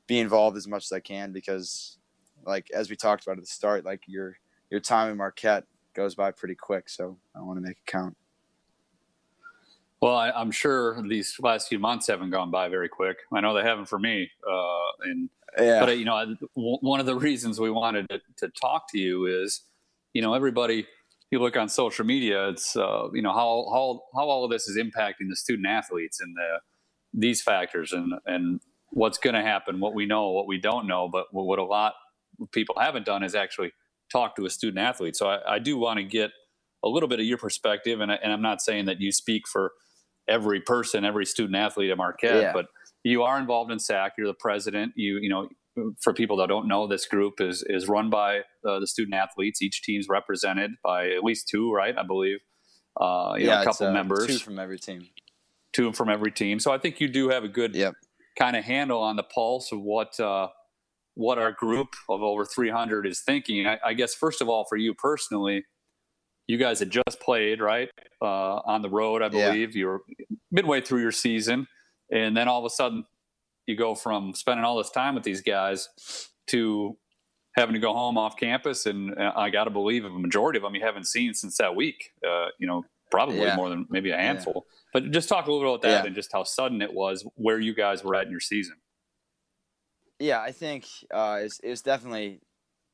be 0.08 0.20
involved 0.20 0.58
as 0.58 0.68
much 0.68 0.86
as 0.86 0.92
I 0.92 1.00
can 1.02 1.34
because, 1.34 1.98
like 2.46 2.70
as 2.74 2.90
we 2.90 2.96
talked 2.96 3.24
about 3.24 3.38
at 3.38 3.44
the 3.44 3.48
start, 3.48 3.86
like 3.86 4.02
your 4.08 4.38
your 4.72 4.80
time 4.80 5.12
in 5.12 5.18
Marquette 5.18 5.66
goes 5.98 6.16
by 6.16 6.32
pretty 6.32 6.56
quick. 6.56 6.88
So 6.88 7.18
I 7.36 7.42
want 7.42 7.58
to 7.58 7.62
make 7.62 7.78
it 7.78 7.86
count. 7.88 8.16
Well, 10.00 10.16
I, 10.16 10.30
am 10.40 10.52
sure 10.52 11.02
these 11.02 11.36
last 11.40 11.68
few 11.68 11.80
months 11.80 12.06
haven't 12.06 12.30
gone 12.30 12.52
by 12.52 12.70
very 12.70 12.88
quick. 12.88 13.18
I 13.34 13.42
know 13.42 13.56
they 13.56 13.64
haven't 13.64 13.88
for 13.88 13.98
me. 13.98 14.30
Uh, 14.48 15.10
and 15.10 15.30
yeah. 15.58 15.80
but 15.80 15.98
you 15.98 16.06
know, 16.06 16.36
one 16.54 17.00
of 17.00 17.08
the 17.08 17.16
reasons 17.30 17.60
we 17.60 17.72
wanted 17.72 18.08
to, 18.10 18.22
to 18.38 18.50
talk 18.62 18.92
to 18.92 19.00
you 19.00 19.26
is, 19.26 19.64
you 20.14 20.22
know, 20.22 20.34
everybody. 20.34 20.88
You 21.30 21.40
look 21.40 21.58
on 21.58 21.68
social 21.68 22.06
media. 22.06 22.48
It's 22.48 22.78
uh, 22.78 23.10
you 23.12 23.22
know 23.22 23.34
how 23.34 23.68
how 23.74 24.02
how 24.16 24.30
all 24.30 24.46
of 24.46 24.50
this 24.50 24.70
is 24.70 24.78
impacting 24.78 25.28
the 25.28 25.36
student 25.36 25.68
athletes 25.68 26.22
and 26.22 26.34
the 26.38 26.60
these 27.14 27.42
factors 27.42 27.92
and 27.92 28.14
and 28.26 28.62
what's 28.92 29.18
going 29.18 29.34
to 29.34 29.42
happen, 29.42 29.82
what 29.82 29.94
we 29.94 30.06
know, 30.06 30.30
what 30.30 30.48
we 30.48 30.58
don't 30.58 30.88
know. 30.88 31.10
But 31.12 31.26
what 31.32 31.60
a 31.60 31.66
lot 31.66 31.96
of 32.40 32.50
people 32.52 32.76
haven't 32.80 33.06
done 33.06 33.24
is 33.24 33.36
actually 33.36 33.74
talk 34.12 34.36
to 34.36 34.46
a 34.46 34.50
student 34.50 34.80
athlete. 34.80 35.16
So 35.16 35.28
I, 35.28 35.56
I 35.56 35.60
do 35.60 35.78
want 35.78 35.98
to 35.98 36.04
get 36.04 36.32
a 36.84 36.90
little 36.90 37.10
bit 37.10 37.20
of 37.20 37.26
your 37.26 37.38
perspective, 37.38 38.02
and, 38.02 38.12
I, 38.12 38.16
and 38.16 38.32
I'm 38.32 38.42
not 38.42 38.62
saying 38.62 38.86
that 38.86 39.02
you 39.02 39.12
speak 39.12 39.48
for 39.48 39.72
every 40.28 40.62
person, 40.62 41.06
every 41.06 41.26
student 41.26 41.56
athlete 41.56 41.90
at 41.90 41.98
Marquette, 41.98 42.42
yeah. 42.42 42.54
but 42.54 42.68
you 43.04 43.24
are 43.24 43.40
involved 43.40 43.72
in 43.72 43.78
SAAC. 43.78 44.12
You're 44.18 44.28
the 44.28 44.34
president. 44.34 44.94
You 44.96 45.20
you 45.22 45.30
know, 45.30 45.50
for 46.02 46.14
people 46.14 46.38
that 46.38 46.48
don't 46.48 46.68
know, 46.68 46.88
this 46.88 47.06
group 47.06 47.40
is 47.40 47.64
is 47.68 47.88
run 47.88 48.10
by 48.10 48.40
uh, 48.66 48.80
the 48.80 48.88
student 48.88 49.16
athletes. 49.16 49.62
Each 49.62 49.82
team's 49.82 50.08
represented 50.10 50.72
by 50.84 51.10
at 51.10 51.24
least 51.24 51.48
two, 51.48 51.72
right? 51.72 51.98
I 51.98 52.04
believe. 52.04 52.40
Uh, 53.00 53.36
yeah, 53.38 53.56
know, 53.56 53.62
a 53.62 53.66
couple 53.66 53.88
uh, 53.88 53.92
members, 53.92 54.26
two 54.26 54.40
from 54.40 54.58
every 54.58 54.80
team, 54.80 55.08
two 55.72 55.94
from 55.94 56.10
every 56.10 56.32
team. 56.32 56.60
So 56.60 56.72
I 56.72 56.80
think 56.80 57.00
you 57.00 57.08
do 57.08 57.30
have 57.30 57.44
a 57.44 57.48
good 57.48 57.76
yep. 57.76 57.94
kind 58.38 58.56
of 58.56 58.64
handle 58.64 59.02
on 59.02 59.16
the 59.16 59.24
pulse 59.24 59.72
of 59.72 59.82
what 59.82 60.20
uh, 60.20 60.48
what 61.18 61.40
our 61.40 61.52
group 61.52 61.96
of 62.10 62.22
over 62.22 62.46
300 62.46 63.08
is 63.08 63.22
thinking. 63.22 63.66
I, 63.66 63.80
I, 63.84 63.94
guess 63.94 64.14
first 64.14 64.40
of 64.40 64.50
all, 64.50 64.66
for 64.70 64.76
you 64.76 64.94
personally, 64.94 65.66
you 66.46 66.58
guys 66.58 66.78
had 66.78 66.92
just 66.92 67.20
played 67.20 67.60
right 67.60 67.90
uh, 68.22 68.58
on 68.66 68.84
the 68.84 68.90
road. 68.90 69.24
I 69.24 69.30
believe 69.30 69.76
yeah. 69.76 69.80
you 69.80 69.88
were 69.88 70.02
midway 70.52 70.80
through 70.80 71.02
your 71.02 71.12
season, 71.12 71.68
and 72.12 72.38
then 72.38 72.48
all 72.48 72.60
of 72.60 72.66
a 72.66 72.70
sudden, 72.70 73.04
you 73.66 73.76
go 73.76 73.96
from 73.96 74.36
spending 74.36 74.64
all 74.64 74.78
this 74.78 74.92
time 74.92 75.16
with 75.16 75.24
these 75.24 75.42
guys 75.42 75.90
to 76.48 76.96
having 77.58 77.74
to 77.74 77.80
go 77.80 77.94
home 77.94 78.18
off 78.18 78.38
campus, 78.38 78.86
and 78.86 79.18
uh, 79.18 79.34
I 79.36 79.50
got 79.50 79.64
to 79.64 79.72
believe 79.72 80.06
a 80.06 80.10
majority 80.10 80.58
of 80.58 80.64
them 80.64 80.76
you 80.76 80.86
haven't 80.86 81.08
seen 81.08 81.34
since 81.34 81.58
that 81.58 81.76
week. 81.76 82.12
Uh, 82.26 82.50
you 82.60 82.68
know, 82.68 82.86
probably 83.10 83.40
yeah. 83.40 83.56
more 83.56 83.70
than 83.70 83.88
maybe 83.90 84.12
a 84.12 84.18
handful. 84.18 84.68
Yeah. 84.68 85.02
But 85.02 85.12
just 85.12 85.28
talk 85.28 85.48
a 85.48 85.52
little 85.52 85.78
bit 85.78 85.90
about 85.90 86.02
that 86.02 86.06
and 86.06 86.16
just 86.16 86.32
how 86.32 86.44
sudden 86.44 86.84
it 86.84 86.94
was, 86.94 87.28
where 87.36 87.60
you 87.60 87.74
guys 87.74 88.04
were 88.04 88.14
at 88.14 88.26
in 88.26 88.32
your 88.32 88.40
season. 88.40 88.76
Yeah, 90.20 90.42
I 90.42 90.52
think 90.52 90.86
uh, 91.14 91.42
it, 91.42 91.70
was, 91.70 91.82
definitely 91.82 92.42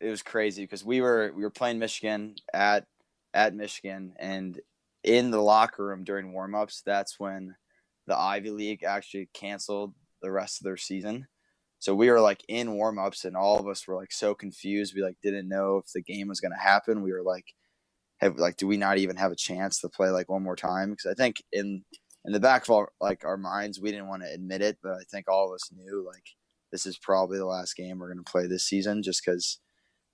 it 0.01 0.09
was 0.09 0.21
crazy 0.21 0.63
because 0.63 0.83
we 0.83 0.99
were 1.01 1.31
we 1.35 1.43
were 1.43 1.49
playing 1.49 1.79
Michigan 1.79 2.35
at 2.53 2.85
at 3.33 3.55
Michigan, 3.55 4.13
and 4.19 4.59
in 5.03 5.31
the 5.31 5.41
locker 5.41 5.85
room 5.85 6.03
during 6.03 6.33
warmups, 6.33 6.81
that's 6.85 7.19
when 7.19 7.55
the 8.07 8.17
Ivy 8.17 8.49
League 8.51 8.83
actually 8.83 9.29
canceled 9.33 9.93
the 10.21 10.31
rest 10.31 10.59
of 10.59 10.65
their 10.65 10.77
season. 10.77 11.27
So 11.79 11.95
we 11.95 12.09
were 12.09 12.21
like 12.21 12.43
in 12.49 12.69
warmups, 12.69 13.25
and 13.25 13.37
all 13.37 13.59
of 13.59 13.67
us 13.67 13.87
were 13.87 13.95
like 13.95 14.11
so 14.11 14.35
confused. 14.35 14.93
We 14.95 15.03
like 15.03 15.17
didn't 15.23 15.49
know 15.49 15.77
if 15.77 15.91
the 15.93 16.01
game 16.01 16.27
was 16.27 16.41
going 16.41 16.53
to 16.53 16.57
happen. 16.57 17.03
We 17.03 17.13
were 17.13 17.23
like, 17.23 17.45
have 18.19 18.37
like, 18.37 18.57
do 18.57 18.67
we 18.67 18.77
not 18.77 18.97
even 18.97 19.15
have 19.17 19.31
a 19.31 19.35
chance 19.37 19.79
to 19.81 19.89
play 19.89 20.09
like 20.09 20.29
one 20.29 20.43
more 20.43 20.55
time? 20.55 20.91
Because 20.91 21.11
I 21.11 21.13
think 21.15 21.43
in 21.53 21.83
in 22.25 22.33
the 22.33 22.39
back 22.39 22.63
of 22.63 22.71
our 22.71 22.89
like 23.01 23.25
our 23.25 23.37
minds, 23.37 23.81
we 23.81 23.91
didn't 23.91 24.07
want 24.09 24.23
to 24.23 24.33
admit 24.33 24.61
it, 24.61 24.77
but 24.83 24.93
I 24.93 25.03
think 25.11 25.29
all 25.29 25.49
of 25.49 25.55
us 25.55 25.71
knew 25.73 26.05
like 26.05 26.23
this 26.73 26.85
is 26.85 26.97
probably 26.97 27.37
the 27.37 27.45
last 27.45 27.77
game 27.77 27.99
we're 27.99 28.11
going 28.11 28.23
to 28.23 28.29
play 28.29 28.47
this 28.47 28.65
season 28.65 29.01
just 29.01 29.23
because 29.25 29.59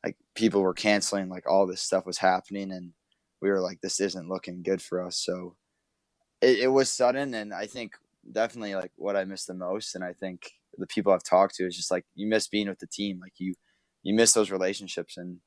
like 0.06 0.16
people 0.36 0.62
were 0.62 0.76
canceling 0.76 1.28
like 1.28 1.50
all 1.50 1.66
this 1.66 1.82
stuff 1.82 2.06
was 2.06 2.20
happening 2.20 2.72
and 2.72 2.92
we 3.42 3.50
were 3.50 3.62
like 3.62 3.82
this 3.82 4.00
isn't 4.00 4.30
looking 4.30 4.62
good 4.62 4.82
for 4.82 5.04
us. 5.04 5.18
So 5.18 5.56
it, 6.42 6.60
it 6.60 6.68
was 6.68 6.92
sudden 6.92 7.34
and 7.34 7.54
i 7.54 7.66
think 7.66 7.94
definitely 8.32 8.76
like 8.76 8.92
what 8.96 9.16
i 9.16 9.24
miss 9.24 9.46
the 9.46 9.54
most 9.54 9.96
and 9.96 10.04
i 10.04 10.14
think 10.14 10.52
the 10.78 10.88
people 10.88 11.12
i've 11.12 11.24
talked 11.24 11.56
to 11.56 11.66
is 11.66 11.76
just 11.76 11.92
like 11.92 12.06
you 12.16 12.28
miss 12.28 12.48
being 12.48 12.70
with 12.70 12.80
the 12.80 12.88
team 12.88 13.20
like 13.22 13.34
you 13.38 13.54
you 14.04 14.14
miss 14.14 14.34
those 14.34 14.52
relationships 14.52 15.18
and 15.18 15.38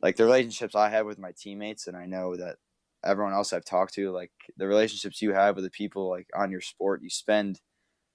like 0.00 0.16
the 0.16 0.24
relationships 0.24 0.74
i 0.74 0.88
have 0.88 1.06
with 1.06 1.18
my 1.18 1.32
teammates 1.38 1.86
and 1.86 1.96
i 1.96 2.06
know 2.06 2.36
that 2.36 2.56
everyone 3.04 3.32
else 3.32 3.52
i've 3.52 3.64
talked 3.64 3.94
to 3.94 4.10
like 4.10 4.32
the 4.56 4.66
relationships 4.66 5.22
you 5.22 5.32
have 5.32 5.54
with 5.54 5.64
the 5.64 5.70
people 5.70 6.08
like 6.08 6.26
on 6.36 6.50
your 6.50 6.60
sport 6.60 7.02
you 7.02 7.10
spend 7.10 7.60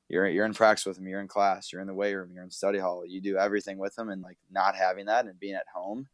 you're 0.10 0.28
you're 0.28 0.46
in 0.46 0.54
practice 0.54 0.86
with 0.86 0.98
them, 0.98 1.08
you're 1.08 1.22
in 1.22 1.28
class, 1.28 1.72
you're 1.72 1.82
in 1.82 1.88
the 1.88 1.94
weight 1.94 2.16
room, 2.16 2.32
you're 2.34 2.44
in 2.44 2.52
study 2.52 2.80
hall, 2.80 3.04
you 3.06 3.22
do 3.22 3.38
everything 3.38 3.78
with 3.78 3.96
them, 3.96 4.10
and 4.10 4.22
like 4.22 4.38
not 4.52 4.76
having 4.76 5.06
that 5.06 5.26
and 5.26 5.40
being 5.40 5.56
at 5.56 5.66
home 5.74 6.08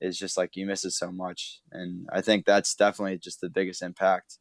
is 0.00 0.18
just 0.18 0.36
like 0.36 0.56
you 0.56 0.66
miss 0.66 0.84
it 0.84 0.92
so 0.92 1.12
much. 1.12 1.60
And 1.72 2.08
I 2.12 2.20
think 2.22 2.46
that's 2.46 2.74
definitely 2.74 3.18
just 3.18 3.40
the 3.40 3.50
biggest 3.50 3.82
impact 3.82 4.38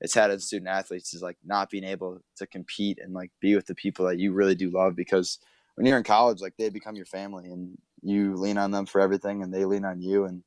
it's 0.00 0.14
had 0.14 0.30
on 0.30 0.38
student 0.38 0.68
athletes 0.68 1.14
is 1.14 1.22
like 1.22 1.38
not 1.44 1.70
being 1.70 1.84
able 1.84 2.20
to 2.36 2.46
compete 2.46 2.98
and 3.02 3.14
like 3.14 3.30
be 3.40 3.54
with 3.54 3.66
the 3.66 3.74
people 3.74 4.06
that 4.06 4.18
you 4.18 4.32
really 4.32 4.54
do 4.54 4.70
love 4.70 4.94
because 4.94 5.38
when 5.76 5.86
you're 5.86 5.98
in 5.98 6.04
college, 6.04 6.40
like 6.40 6.54
they 6.58 6.68
become 6.68 6.94
your 6.94 7.06
family 7.06 7.50
and 7.50 7.78
you 8.02 8.36
lean 8.36 8.58
on 8.58 8.70
them 8.70 8.86
for 8.86 9.00
everything 9.00 9.42
and 9.42 9.52
they 9.52 9.64
lean 9.64 9.84
on 9.84 10.00
you. 10.00 10.24
And 10.24 10.42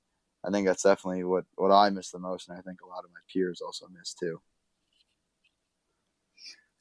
I 0.46 0.52
think 0.52 0.68
that's 0.68 0.84
definitely 0.84 1.24
what, 1.24 1.46
what 1.56 1.72
I 1.72 1.90
miss 1.90 2.12
the 2.12 2.20
most. 2.20 2.48
And 2.48 2.58
I 2.58 2.62
think 2.62 2.82
a 2.82 2.88
lot 2.88 3.04
of 3.04 3.12
my 3.12 3.20
peers 3.34 3.60
also 3.60 3.88
miss 3.92 4.14
too. 4.14 4.40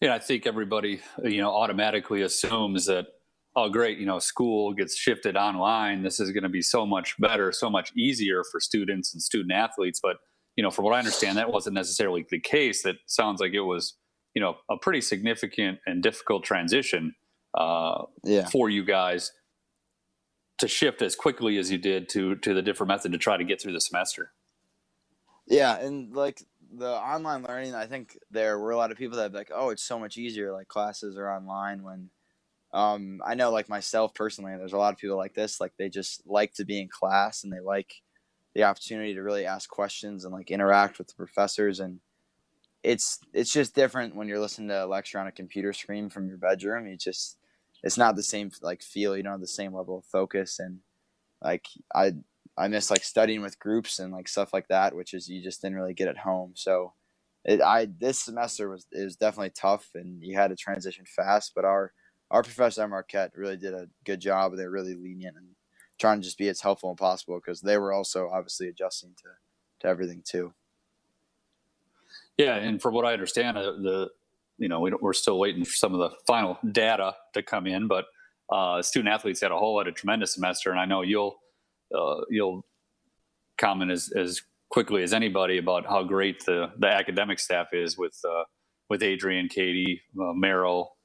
Yeah, 0.00 0.14
I 0.14 0.18
think 0.18 0.46
everybody, 0.46 1.00
you 1.24 1.40
know, 1.40 1.50
automatically 1.50 2.22
assumes 2.22 2.86
that, 2.86 3.06
oh, 3.54 3.70
great, 3.70 3.98
you 3.98 4.04
know, 4.04 4.18
school 4.18 4.74
gets 4.74 4.96
shifted 4.96 5.36
online. 5.36 6.02
This 6.02 6.20
is 6.20 6.32
going 6.32 6.42
to 6.42 6.50
be 6.50 6.60
so 6.60 6.84
much 6.84 7.14
better, 7.18 7.50
so 7.52 7.70
much 7.70 7.92
easier 7.96 8.42
for 8.50 8.60
students 8.60 9.14
and 9.14 9.22
student 9.22 9.52
athletes. 9.52 9.98
But, 10.02 10.16
you 10.54 10.62
know, 10.62 10.70
from 10.70 10.84
what 10.84 10.94
I 10.94 10.98
understand, 10.98 11.38
that 11.38 11.50
wasn't 11.50 11.74
necessarily 11.74 12.26
the 12.28 12.40
case. 12.40 12.82
That 12.82 12.96
sounds 13.06 13.40
like 13.40 13.52
it 13.54 13.62
was, 13.62 13.94
you 14.34 14.42
know, 14.42 14.56
a 14.70 14.76
pretty 14.76 15.00
significant 15.00 15.78
and 15.86 16.02
difficult 16.02 16.44
transition 16.44 17.14
uh, 17.56 18.02
yeah. 18.22 18.46
for 18.48 18.68
you 18.68 18.84
guys 18.84 19.32
to 20.58 20.68
shift 20.68 21.02
as 21.02 21.14
quickly 21.14 21.58
as 21.58 21.70
you 21.70 21.78
did 21.78 22.08
to 22.10 22.36
to 22.36 22.54
the 22.54 22.62
different 22.62 22.88
method 22.88 23.12
to 23.12 23.18
try 23.18 23.36
to 23.36 23.44
get 23.44 23.60
through 23.60 23.72
the 23.72 23.80
semester. 23.80 24.32
Yeah, 25.46 25.78
and 25.78 26.14
like 26.14 26.42
the 26.78 26.90
online 26.90 27.42
learning, 27.42 27.74
I 27.74 27.86
think 27.86 28.18
there 28.30 28.58
were 28.58 28.70
a 28.70 28.76
lot 28.76 28.90
of 28.90 28.98
people 28.98 29.18
that 29.18 29.32
like, 29.32 29.50
oh, 29.54 29.70
it's 29.70 29.82
so 29.82 29.98
much 29.98 30.16
easier. 30.16 30.52
Like 30.52 30.68
classes 30.68 31.16
are 31.16 31.30
online 31.30 31.82
when. 31.82 32.10
Um, 32.74 33.22
I 33.24 33.34
know, 33.34 33.50
like 33.50 33.70
myself 33.70 34.12
personally, 34.12 34.54
there's 34.56 34.74
a 34.74 34.78
lot 34.78 34.92
of 34.92 34.98
people 34.98 35.16
like 35.16 35.34
this. 35.34 35.60
Like 35.60 35.72
they 35.78 35.88
just 35.88 36.22
like 36.26 36.52
to 36.54 36.64
be 36.64 36.80
in 36.80 36.88
class 36.88 37.42
and 37.42 37.52
they 37.52 37.60
like 37.60 37.94
the 38.54 38.64
opportunity 38.64 39.14
to 39.14 39.22
really 39.22 39.46
ask 39.46 39.70
questions 39.70 40.24
and 40.24 40.34
like 40.34 40.50
interact 40.50 40.98
with 40.98 41.06
the 41.06 41.14
professors. 41.14 41.80
And 41.80 42.00
it's 42.82 43.18
it's 43.32 43.52
just 43.52 43.74
different 43.74 44.14
when 44.14 44.28
you're 44.28 44.40
listening 44.40 44.68
to 44.68 44.84
a 44.84 44.86
lecture 44.86 45.18
on 45.18 45.26
a 45.26 45.32
computer 45.32 45.72
screen 45.72 46.10
from 46.10 46.28
your 46.28 46.38
bedroom. 46.38 46.86
You 46.86 46.96
just 46.96 47.38
it's 47.82 47.96
not 47.96 48.16
the 48.16 48.22
same 48.22 48.50
like 48.62 48.82
feel. 48.82 49.16
You 49.16 49.22
don't 49.22 49.32
have 49.32 49.40
the 49.40 49.46
same 49.46 49.74
level 49.74 49.98
of 49.98 50.04
focus. 50.04 50.58
And 50.58 50.80
like 51.42 51.66
I 51.94 52.12
I 52.58 52.68
miss 52.68 52.90
like 52.90 53.04
studying 53.04 53.42
with 53.42 53.58
groups 53.58 53.98
and 53.98 54.12
like 54.12 54.28
stuff 54.28 54.52
like 54.52 54.68
that, 54.68 54.94
which 54.94 55.12
is 55.14 55.28
you 55.28 55.42
just 55.42 55.60
didn't 55.60 55.76
really 55.76 55.94
get 55.94 56.08
at 56.08 56.16
home. 56.16 56.52
So 56.54 56.94
it, 57.44 57.60
I 57.60 57.88
this 57.98 58.18
semester 58.20 58.68
was 58.68 58.86
was 58.92 59.16
definitely 59.16 59.50
tough, 59.50 59.88
and 59.94 60.22
you 60.22 60.36
had 60.36 60.48
to 60.48 60.56
transition 60.56 61.04
fast. 61.04 61.52
But 61.54 61.64
our 61.64 61.92
our 62.30 62.42
professor 62.42 62.82
at 62.82 62.90
Marquette 62.90 63.32
really 63.34 63.56
did 63.56 63.74
a 63.74 63.88
good 64.04 64.20
job. 64.20 64.56
They're 64.56 64.70
really 64.70 64.94
lenient 64.94 65.36
and 65.36 65.46
trying 65.98 66.20
to 66.20 66.24
just 66.24 66.38
be 66.38 66.48
as 66.48 66.60
helpful 66.60 66.90
as 66.90 66.98
possible 66.98 67.36
because 67.36 67.60
they 67.60 67.78
were 67.78 67.92
also 67.92 68.28
obviously 68.32 68.68
adjusting 68.68 69.14
to 69.18 69.28
to 69.80 69.88
everything 69.88 70.22
too. 70.24 70.52
Yeah, 72.38 72.56
and 72.56 72.80
from 72.80 72.94
what 72.94 73.04
I 73.04 73.12
understand, 73.12 73.58
uh, 73.58 73.72
the 73.72 74.08
you 74.58 74.68
know 74.68 74.80
we 74.80 74.92
are 74.92 75.12
still 75.12 75.38
waiting 75.38 75.64
for 75.64 75.74
some 75.74 75.94
of 75.94 76.00
the 76.00 76.16
final 76.26 76.58
data 76.72 77.14
to 77.34 77.42
come 77.42 77.66
in, 77.66 77.86
but 77.86 78.06
uh, 78.50 78.80
student 78.80 79.12
athletes 79.12 79.40
had 79.40 79.52
a 79.52 79.58
whole 79.58 79.76
lot 79.76 79.88
of 79.88 79.94
tremendous 79.94 80.34
semester, 80.34 80.70
and 80.70 80.80
I 80.80 80.84
know 80.86 81.02
you'll 81.02 81.38
uh, 81.94 82.20
you'll 82.30 82.64
comment 83.58 83.90
as, 83.90 84.10
as 84.16 84.42
quickly 84.70 85.02
as 85.02 85.12
anybody 85.12 85.58
about 85.58 85.86
how 85.86 86.02
great 86.02 86.44
the, 86.44 86.70
the 86.78 86.88
academic 86.88 87.38
staff 87.38 87.68
is 87.72 87.96
with 87.96 88.18
uh, 88.28 88.44
with 88.88 89.02
Adrian, 89.02 89.48
Katie, 89.48 90.00
uh, 90.20 90.32
Merrill, 90.32 90.96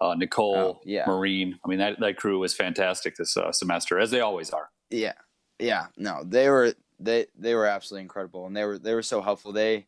uh, 0.00 0.14
Nicole, 0.14 0.56
oh, 0.56 0.80
yeah. 0.84 1.04
Marine. 1.06 1.58
I 1.64 1.68
mean 1.68 1.78
that 1.78 1.98
that 2.00 2.16
crew 2.16 2.38
was 2.38 2.54
fantastic 2.54 3.16
this 3.16 3.36
uh, 3.36 3.52
semester, 3.52 3.98
as 3.98 4.10
they 4.10 4.20
always 4.20 4.50
are. 4.50 4.68
Yeah, 4.90 5.14
yeah. 5.58 5.86
No, 5.96 6.22
they 6.24 6.48
were 6.48 6.74
they 7.00 7.26
they 7.36 7.54
were 7.54 7.66
absolutely 7.66 8.02
incredible, 8.02 8.46
and 8.46 8.56
they 8.56 8.64
were 8.64 8.78
they 8.78 8.94
were 8.94 9.02
so 9.02 9.22
helpful. 9.22 9.52
They 9.52 9.86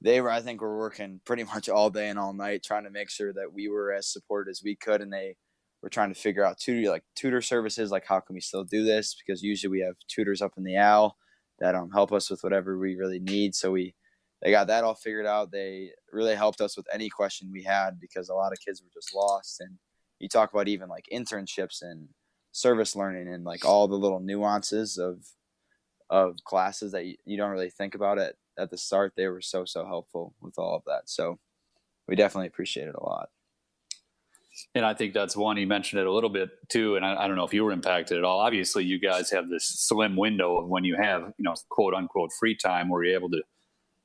they 0.00 0.20
were 0.20 0.30
I 0.30 0.40
think 0.40 0.60
were 0.60 0.78
working 0.78 1.20
pretty 1.24 1.44
much 1.44 1.68
all 1.68 1.90
day 1.90 2.08
and 2.08 2.18
all 2.18 2.32
night 2.32 2.62
trying 2.62 2.84
to 2.84 2.90
make 2.90 3.10
sure 3.10 3.32
that 3.32 3.52
we 3.52 3.68
were 3.68 3.92
as 3.92 4.06
supported 4.06 4.50
as 4.50 4.62
we 4.62 4.76
could, 4.76 5.00
and 5.00 5.12
they 5.12 5.36
we're 5.84 5.90
trying 5.90 6.12
to 6.12 6.18
figure 6.18 6.44
out 6.44 6.58
tutor 6.58 6.90
like 6.90 7.04
tutor 7.14 7.42
services 7.42 7.90
like 7.90 8.06
how 8.06 8.18
can 8.18 8.32
we 8.32 8.40
still 8.40 8.64
do 8.64 8.84
this 8.84 9.14
because 9.14 9.42
usually 9.42 9.70
we 9.70 9.80
have 9.80 9.94
tutors 10.08 10.40
up 10.40 10.54
in 10.56 10.64
the 10.64 10.76
owl 10.78 11.16
that 11.58 11.74
um 11.74 11.90
help 11.90 12.10
us 12.10 12.30
with 12.30 12.42
whatever 12.42 12.78
we 12.78 12.96
really 12.96 13.20
need 13.20 13.54
so 13.54 13.70
we 13.70 13.94
they 14.44 14.50
got 14.50 14.66
that 14.66 14.84
all 14.84 14.94
figured 14.94 15.26
out 15.26 15.50
they 15.50 15.90
really 16.12 16.34
helped 16.34 16.60
us 16.60 16.76
with 16.76 16.86
any 16.92 17.08
question 17.08 17.50
we 17.50 17.62
had 17.62 17.98
because 17.98 18.28
a 18.28 18.34
lot 18.34 18.52
of 18.52 18.60
kids 18.60 18.82
were 18.82 18.90
just 18.92 19.14
lost. 19.14 19.60
And 19.60 19.78
you 20.20 20.28
talk 20.28 20.52
about 20.52 20.68
even 20.68 20.90
like 20.90 21.06
internships 21.10 21.80
and 21.80 22.08
service 22.52 22.94
learning 22.94 23.32
and 23.32 23.42
like 23.42 23.64
all 23.64 23.88
the 23.88 23.96
little 23.96 24.20
nuances 24.20 24.98
of 24.98 25.26
of 26.10 26.36
classes 26.44 26.92
that 26.92 27.06
you, 27.06 27.16
you 27.24 27.38
don't 27.38 27.50
really 27.50 27.70
think 27.70 27.94
about 27.94 28.18
it 28.18 28.36
at 28.58 28.70
the 28.70 28.76
start. 28.76 29.14
They 29.16 29.28
were 29.28 29.40
so 29.40 29.64
so 29.64 29.86
helpful 29.86 30.34
with 30.42 30.58
all 30.58 30.76
of 30.76 30.84
that. 30.86 31.08
So 31.08 31.38
we 32.06 32.14
definitely 32.14 32.48
appreciate 32.48 32.86
it 32.86 32.94
a 32.94 33.02
lot. 33.02 33.30
And 34.74 34.84
I 34.84 34.94
think 34.94 35.14
that's 35.14 35.36
one 35.36 35.56
you 35.56 35.66
mentioned 35.66 36.00
it 36.00 36.06
a 36.06 36.12
little 36.12 36.30
bit 36.30 36.50
too. 36.68 36.96
And 36.96 37.04
I, 37.04 37.24
I, 37.24 37.26
don't 37.26 37.36
know 37.36 37.44
if 37.44 37.52
you 37.52 37.64
were 37.64 37.72
impacted 37.72 38.18
at 38.18 38.24
all. 38.24 38.40
Obviously, 38.40 38.84
you 38.84 39.00
guys 39.00 39.30
have 39.30 39.48
this 39.48 39.66
slim 39.66 40.16
window 40.16 40.58
of 40.58 40.68
when 40.68 40.84
you 40.84 40.96
have, 40.96 41.22
you 41.38 41.42
know, 41.42 41.54
quote 41.70 41.94
unquote 41.94 42.30
free 42.38 42.56
time 42.56 42.88
where 42.88 43.02
you're 43.02 43.16
able 43.16 43.30
to 43.30 43.42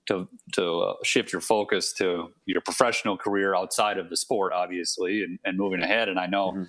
to 0.07 0.27
to 0.53 0.79
uh, 0.79 0.93
shift 1.03 1.31
your 1.31 1.41
focus 1.41 1.93
to 1.93 2.31
your 2.45 2.61
professional 2.61 3.15
career 3.15 3.55
outside 3.55 3.97
of 3.97 4.09
the 4.09 4.17
sport, 4.17 4.51
obviously, 4.53 5.23
and, 5.23 5.39
and 5.45 5.57
moving 5.57 5.81
ahead. 5.81 6.09
And 6.09 6.19
I 6.19 6.25
know 6.25 6.51
mm-hmm. 6.51 6.63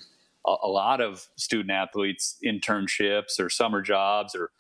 a, 0.47 0.57
a, 0.63 0.69
lot 0.69 1.01
of 1.01 1.27
student 1.37 1.71
athletes 1.71 2.37
internships 2.45 3.41
or 3.41 3.49
summer 3.49 3.81
jobs 3.81 4.35
or 4.35 4.51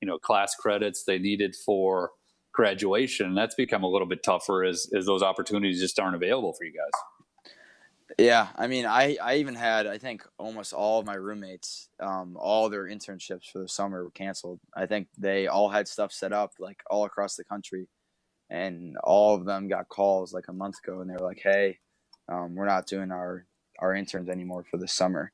you 0.00 0.08
know 0.08 0.18
class 0.18 0.54
credits 0.56 1.04
they 1.04 1.18
needed 1.18 1.54
for 1.64 2.10
graduation. 2.52 3.34
That's 3.34 3.54
become 3.54 3.84
a 3.84 3.88
little 3.88 4.08
bit 4.08 4.22
tougher 4.24 4.64
as 4.64 4.88
as 4.96 5.06
those 5.06 5.22
opportunities 5.22 5.80
just 5.80 5.98
aren't 6.00 6.16
available 6.16 6.52
for 6.52 6.64
you 6.64 6.72
guys. 6.72 7.00
Yeah, 8.18 8.48
I 8.56 8.68
mean, 8.68 8.86
I, 8.86 9.16
I 9.20 9.36
even 9.36 9.56
had 9.56 9.86
I 9.88 9.98
think 9.98 10.24
almost 10.38 10.72
all 10.72 11.00
of 11.00 11.06
my 11.06 11.14
roommates, 11.14 11.88
um, 12.00 12.36
all 12.38 12.68
their 12.68 12.84
internships 12.84 13.50
for 13.50 13.58
the 13.58 13.68
summer 13.68 14.04
were 14.04 14.10
canceled. 14.12 14.60
I 14.76 14.86
think 14.86 15.08
they 15.18 15.48
all 15.48 15.68
had 15.68 15.88
stuff 15.88 16.12
set 16.12 16.32
up 16.32 16.52
like 16.60 16.78
all 16.88 17.04
across 17.06 17.34
the 17.34 17.44
country, 17.44 17.88
and 18.50 18.96
all 19.04 19.34
of 19.36 19.46
them 19.46 19.68
got 19.68 19.88
calls 19.88 20.32
like 20.34 20.48
a 20.48 20.52
month 20.54 20.76
ago, 20.84 21.00
and 21.00 21.10
they 21.10 21.14
were 21.14 21.26
like, 21.26 21.40
"Hey, 21.42 21.78
um, 22.30 22.54
we're 22.56 22.66
not 22.66 22.86
doing 22.86 23.12
our 23.12 23.46
our 23.80 23.94
interns 23.94 24.28
anymore 24.30 24.64
for 24.70 24.78
the 24.78 24.88
summer," 24.88 25.32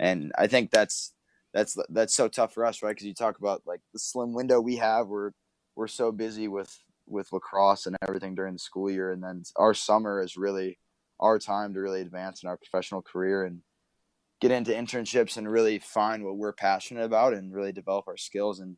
and 0.00 0.32
I 0.38 0.46
think 0.48 0.70
that's 0.72 1.14
that's 1.54 1.76
that's 1.90 2.14
so 2.16 2.28
tough 2.28 2.54
for 2.54 2.64
us, 2.66 2.82
right? 2.82 2.90
Because 2.92 3.06
you 3.06 3.14
talk 3.14 3.38
about 3.38 3.62
like 3.66 3.80
the 3.92 3.98
slim 4.00 4.34
window 4.34 4.60
we 4.60 4.76
have. 4.76 5.08
We're 5.08 5.32
we're 5.76 5.88
so 5.88 6.12
busy 6.12 6.48
with 6.48 6.78
with 7.08 7.32
lacrosse 7.32 7.86
and 7.86 7.96
everything 8.08 8.34
during 8.36 8.54
the 8.54 8.58
school 8.60 8.90
year, 8.90 9.12
and 9.12 9.22
then 9.22 9.42
our 9.56 9.74
summer 9.74 10.22
is 10.22 10.36
really 10.36 10.78
our 11.20 11.38
time 11.38 11.74
to 11.74 11.80
really 11.80 12.00
advance 12.00 12.42
in 12.42 12.48
our 12.48 12.56
professional 12.56 13.02
career 13.02 13.44
and 13.44 13.60
get 14.40 14.50
into 14.50 14.72
internships 14.72 15.36
and 15.36 15.50
really 15.50 15.78
find 15.78 16.24
what 16.24 16.36
we're 16.36 16.52
passionate 16.52 17.04
about 17.04 17.32
and 17.32 17.54
really 17.54 17.72
develop 17.72 18.08
our 18.08 18.16
skills. 18.16 18.58
And 18.58 18.76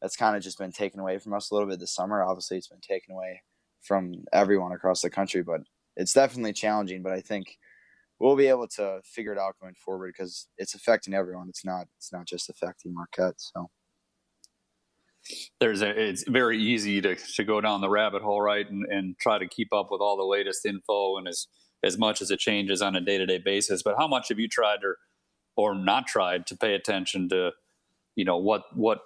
that's 0.00 0.16
kind 0.16 0.36
of 0.36 0.42
just 0.42 0.58
been 0.58 0.72
taken 0.72 1.00
away 1.00 1.18
from 1.18 1.34
us 1.34 1.50
a 1.50 1.54
little 1.54 1.68
bit 1.68 1.80
this 1.80 1.94
summer. 1.94 2.22
Obviously 2.22 2.56
it's 2.56 2.68
been 2.68 2.80
taken 2.80 3.14
away 3.14 3.42
from 3.82 4.12
everyone 4.32 4.72
across 4.72 5.00
the 5.00 5.10
country 5.10 5.42
but 5.42 5.60
it's 5.96 6.12
definitely 6.12 6.52
challenging. 6.52 7.02
But 7.02 7.12
i 7.12 7.20
think 7.20 7.58
we'll 8.20 8.36
be 8.36 8.46
able 8.46 8.68
to 8.68 9.00
figure 9.04 9.32
it 9.32 9.38
out 9.38 9.56
going 9.60 9.74
forward 9.74 10.12
because 10.16 10.46
it's 10.58 10.74
affecting 10.74 11.14
everyone. 11.14 11.48
It's 11.48 11.64
not 11.64 11.86
it's 11.96 12.12
not 12.12 12.26
just 12.26 12.48
affecting 12.48 12.94
marquette 12.94 13.34
so. 13.38 13.68
There's 15.60 15.82
a, 15.82 15.88
it's 15.88 16.24
very 16.26 16.58
easy 16.58 17.00
to, 17.02 17.14
to 17.14 17.44
go 17.44 17.60
down 17.60 17.82
the 17.82 17.90
rabbit 17.90 18.22
hole 18.22 18.40
right 18.40 18.68
and, 18.68 18.84
and 18.86 19.18
try 19.18 19.38
to 19.38 19.46
keep 19.46 19.72
up 19.72 19.88
with 19.90 20.00
all 20.00 20.16
the 20.16 20.24
latest 20.24 20.64
info 20.64 21.18
and 21.18 21.28
as 21.28 21.46
as 21.82 21.98
much 21.98 22.20
as 22.20 22.30
it 22.30 22.38
changes 22.38 22.82
on 22.82 22.96
a 22.96 23.00
day 23.00 23.18
to 23.18 23.26
day 23.26 23.38
basis. 23.38 23.82
But 23.82 23.96
how 23.98 24.06
much 24.06 24.28
have 24.28 24.38
you 24.38 24.48
tried 24.48 24.84
or 24.84 24.98
or 25.56 25.74
not 25.74 26.06
tried 26.06 26.46
to 26.46 26.56
pay 26.56 26.74
attention 26.74 27.28
to, 27.30 27.52
you 28.16 28.24
know, 28.24 28.36
what 28.36 28.64
what 28.74 29.00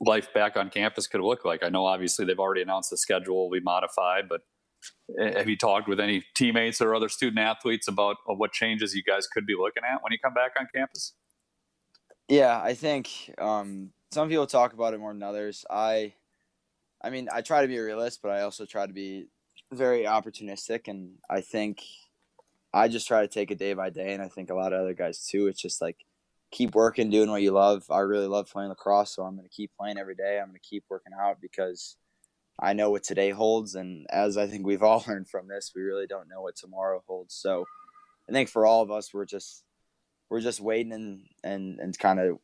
life 0.00 0.32
back 0.34 0.56
on 0.56 0.70
campus 0.70 1.06
could 1.06 1.20
look 1.20 1.44
like? 1.44 1.62
I 1.62 1.68
know 1.68 1.86
obviously 1.86 2.24
they've 2.24 2.38
already 2.38 2.62
announced 2.62 2.90
the 2.90 2.96
schedule 2.96 3.36
will 3.36 3.50
be 3.50 3.64
modified, 3.64 4.28
but 4.28 4.42
eh, 5.18 5.38
have 5.38 5.48
you 5.48 5.56
talked 5.56 5.88
with 5.88 6.00
any 6.00 6.24
teammates 6.34 6.80
or 6.80 6.94
other 6.94 7.08
student 7.08 7.38
athletes 7.38 7.88
about 7.88 8.16
what 8.26 8.52
changes 8.52 8.94
you 8.94 9.02
guys 9.02 9.26
could 9.26 9.46
be 9.46 9.54
looking 9.54 9.82
at 9.84 10.02
when 10.02 10.12
you 10.12 10.18
come 10.18 10.34
back 10.34 10.52
on 10.58 10.66
campus? 10.74 11.14
Yeah, 12.28 12.60
I 12.62 12.74
think 12.74 13.34
um, 13.38 13.90
some 14.10 14.28
people 14.28 14.46
talk 14.46 14.72
about 14.72 14.94
it 14.94 15.00
more 15.00 15.12
than 15.12 15.22
others. 15.22 15.64
I, 15.68 16.14
I 17.02 17.10
mean, 17.10 17.28
I 17.32 17.42
try 17.42 17.62
to 17.62 17.68
be 17.68 17.76
a 17.76 17.82
realist, 17.82 18.20
but 18.22 18.30
I 18.30 18.42
also 18.42 18.64
try 18.64 18.86
to 18.86 18.92
be 18.92 19.26
very 19.72 20.04
opportunistic, 20.04 20.88
and 20.88 21.16
I 21.28 21.40
think 21.40 21.82
I 22.74 22.88
just 22.88 23.06
try 23.06 23.20
to 23.22 23.28
take 23.28 23.50
it 23.50 23.58
day 23.58 23.74
by 23.74 23.90
day, 23.90 24.14
and 24.14 24.22
I 24.22 24.28
think 24.28 24.50
a 24.50 24.54
lot 24.54 24.72
of 24.72 24.80
other 24.80 24.94
guys 24.94 25.26
too. 25.26 25.46
It's 25.46 25.60
just 25.60 25.82
like 25.82 25.96
keep 26.50 26.74
working, 26.74 27.10
doing 27.10 27.30
what 27.30 27.42
you 27.42 27.50
love. 27.50 27.84
I 27.90 28.00
really 28.00 28.26
love 28.26 28.50
playing 28.50 28.70
lacrosse, 28.70 29.14
so 29.14 29.24
I'm 29.24 29.36
going 29.36 29.48
to 29.48 29.54
keep 29.54 29.72
playing 29.78 29.98
every 29.98 30.14
day. 30.14 30.38
I'm 30.38 30.48
going 30.48 30.60
to 30.60 30.68
keep 30.68 30.84
working 30.88 31.12
out 31.18 31.38
because 31.40 31.96
I 32.60 32.72
know 32.72 32.90
what 32.90 33.02
today 33.02 33.30
holds, 33.30 33.74
and 33.74 34.06
as 34.10 34.36
I 34.36 34.46
think 34.46 34.66
we've 34.66 34.82
all 34.84 35.04
learned 35.06 35.28
from 35.28 35.48
this, 35.48 35.72
we 35.74 35.82
really 35.82 36.06
don't 36.06 36.28
know 36.28 36.40
what 36.40 36.56
tomorrow 36.56 37.02
holds. 37.06 37.34
So 37.34 37.64
I 38.28 38.32
think 38.32 38.48
for 38.48 38.64
all 38.66 38.82
of 38.82 38.90
us, 38.90 39.12
we're 39.12 39.26
just 39.26 39.64
we're 40.30 40.40
just 40.40 40.60
waiting 40.60 40.92
and 40.92 41.26
and 41.44 41.78
and 41.78 41.98
kind 41.98 42.20
of 42.20 42.38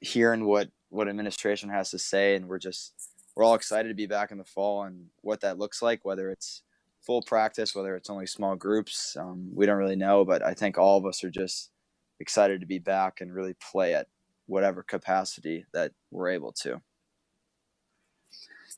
hearing 0.00 0.44
what 0.44 0.68
what 0.90 1.08
administration 1.08 1.70
has 1.70 1.90
to 1.90 1.98
say, 1.98 2.36
and 2.36 2.48
we're 2.48 2.58
just 2.58 2.92
we're 3.34 3.44
all 3.44 3.54
excited 3.54 3.88
to 3.88 3.94
be 3.94 4.06
back 4.06 4.32
in 4.32 4.38
the 4.38 4.44
fall 4.44 4.82
and 4.82 5.06
what 5.22 5.40
that 5.40 5.58
looks 5.58 5.80
like, 5.80 6.04
whether 6.04 6.30
it's 6.30 6.62
full 7.10 7.22
practice, 7.22 7.74
whether 7.74 7.96
it's 7.96 8.08
only 8.08 8.24
small 8.24 8.54
groups. 8.54 9.16
Um, 9.18 9.50
we 9.52 9.66
don't 9.66 9.78
really 9.78 9.96
know, 9.96 10.24
but 10.24 10.46
I 10.46 10.54
think 10.54 10.78
all 10.78 10.96
of 10.96 11.04
us 11.04 11.24
are 11.24 11.30
just 11.30 11.72
excited 12.20 12.60
to 12.60 12.68
be 12.68 12.78
back 12.78 13.20
and 13.20 13.34
really 13.34 13.54
play 13.54 13.94
at 13.94 14.06
whatever 14.46 14.84
capacity 14.84 15.66
that 15.72 15.90
we're 16.12 16.28
able 16.28 16.52
to. 16.52 16.80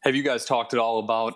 Have 0.01 0.17
you 0.17 0.23
guys 0.23 0.47
talked 0.47 0.73
at 0.73 0.79
all 0.79 0.99
about, 0.99 1.35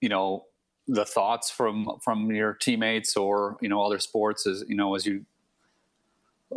you 0.00 0.08
know, 0.08 0.46
the 0.88 1.04
thoughts 1.04 1.52
from 1.52 1.88
from 2.02 2.28
your 2.32 2.52
teammates 2.52 3.16
or 3.16 3.56
you 3.60 3.68
know 3.68 3.84
other 3.84 4.00
sports 4.00 4.44
as 4.44 4.64
you 4.68 4.74
know 4.74 4.96
as 4.96 5.06
you 5.06 5.24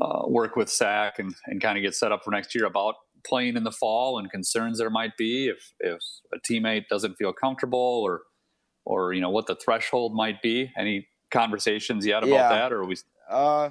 uh, 0.02 0.24
work 0.26 0.56
with 0.56 0.70
SAAC 0.70 1.20
and, 1.20 1.36
and 1.46 1.62
kind 1.62 1.78
of 1.78 1.84
get 1.84 1.94
set 1.94 2.12
up 2.12 2.24
for 2.24 2.32
next 2.32 2.56
year 2.56 2.66
about 2.66 2.96
playing 3.24 3.56
in 3.56 3.64
the 3.64 3.72
fall 3.72 4.18
and 4.18 4.32
concerns 4.32 4.80
there 4.80 4.90
might 4.90 5.16
be 5.18 5.48
if 5.48 5.72
if 5.80 6.02
a 6.34 6.40
teammate 6.40 6.88
doesn't 6.90 7.16
feel 7.16 7.32
comfortable 7.32 8.02
or 8.04 8.24
or 8.88 9.12
you 9.14 9.20
know 9.20 9.30
what 9.30 9.48
the 9.48 9.56
threshold 9.56 10.16
might 10.16 10.42
be? 10.42 10.72
Any 10.78 11.08
conversations 11.30 12.06
yet 12.06 12.24
about 12.24 12.30
yeah. 12.30 12.50
that, 12.50 12.72
or 12.72 12.86
we? 12.86 12.96
Uh, 13.30 13.70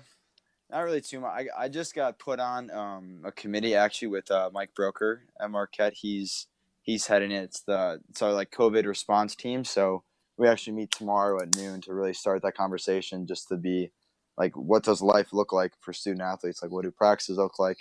not 0.70 0.81
really 0.81 1.00
too 1.00 1.20
much. 1.20 1.33
I, 1.33 1.64
I 1.64 1.68
just 1.68 1.94
got 1.94 2.18
put 2.18 2.38
on 2.38 2.70
um, 2.70 3.20
a 3.24 3.33
committee 3.33 3.74
actually 3.74 4.09
with 4.09 4.31
uh, 4.31 4.50
Mike 4.52 4.74
Broeker 4.79 5.20
at 5.40 5.50
Marquette. 5.50 5.94
He's 5.94 6.46
he's 6.83 7.07
heading 7.07 7.31
it. 7.31 7.44
It's 7.44 7.61
the 7.62 8.00
it's 8.11 8.20
our 8.20 8.33
like 8.33 8.50
COVID 8.50 8.85
response 8.85 9.35
team. 9.35 9.64
So 9.64 10.02
we 10.37 10.48
actually 10.48 10.74
meet 10.74 10.90
tomorrow 10.90 11.40
at 11.40 11.57
noon 11.57 11.81
to 11.83 11.94
really 11.94 12.12
start 12.12 12.42
that 12.42 12.57
conversation, 12.57 13.26
just 13.26 13.48
to 13.48 13.57
be 13.57 13.90
like, 14.37 14.55
what 14.55 14.85
does 14.85 15.00
life 15.00 15.33
look 15.33 15.50
like 15.50 15.72
for 15.81 15.94
student 15.94 16.20
athletes? 16.20 16.62
Like, 16.62 16.70
what 16.70 16.85
do 16.85 16.90
practices 16.90 17.38
look 17.38 17.59
like? 17.59 17.79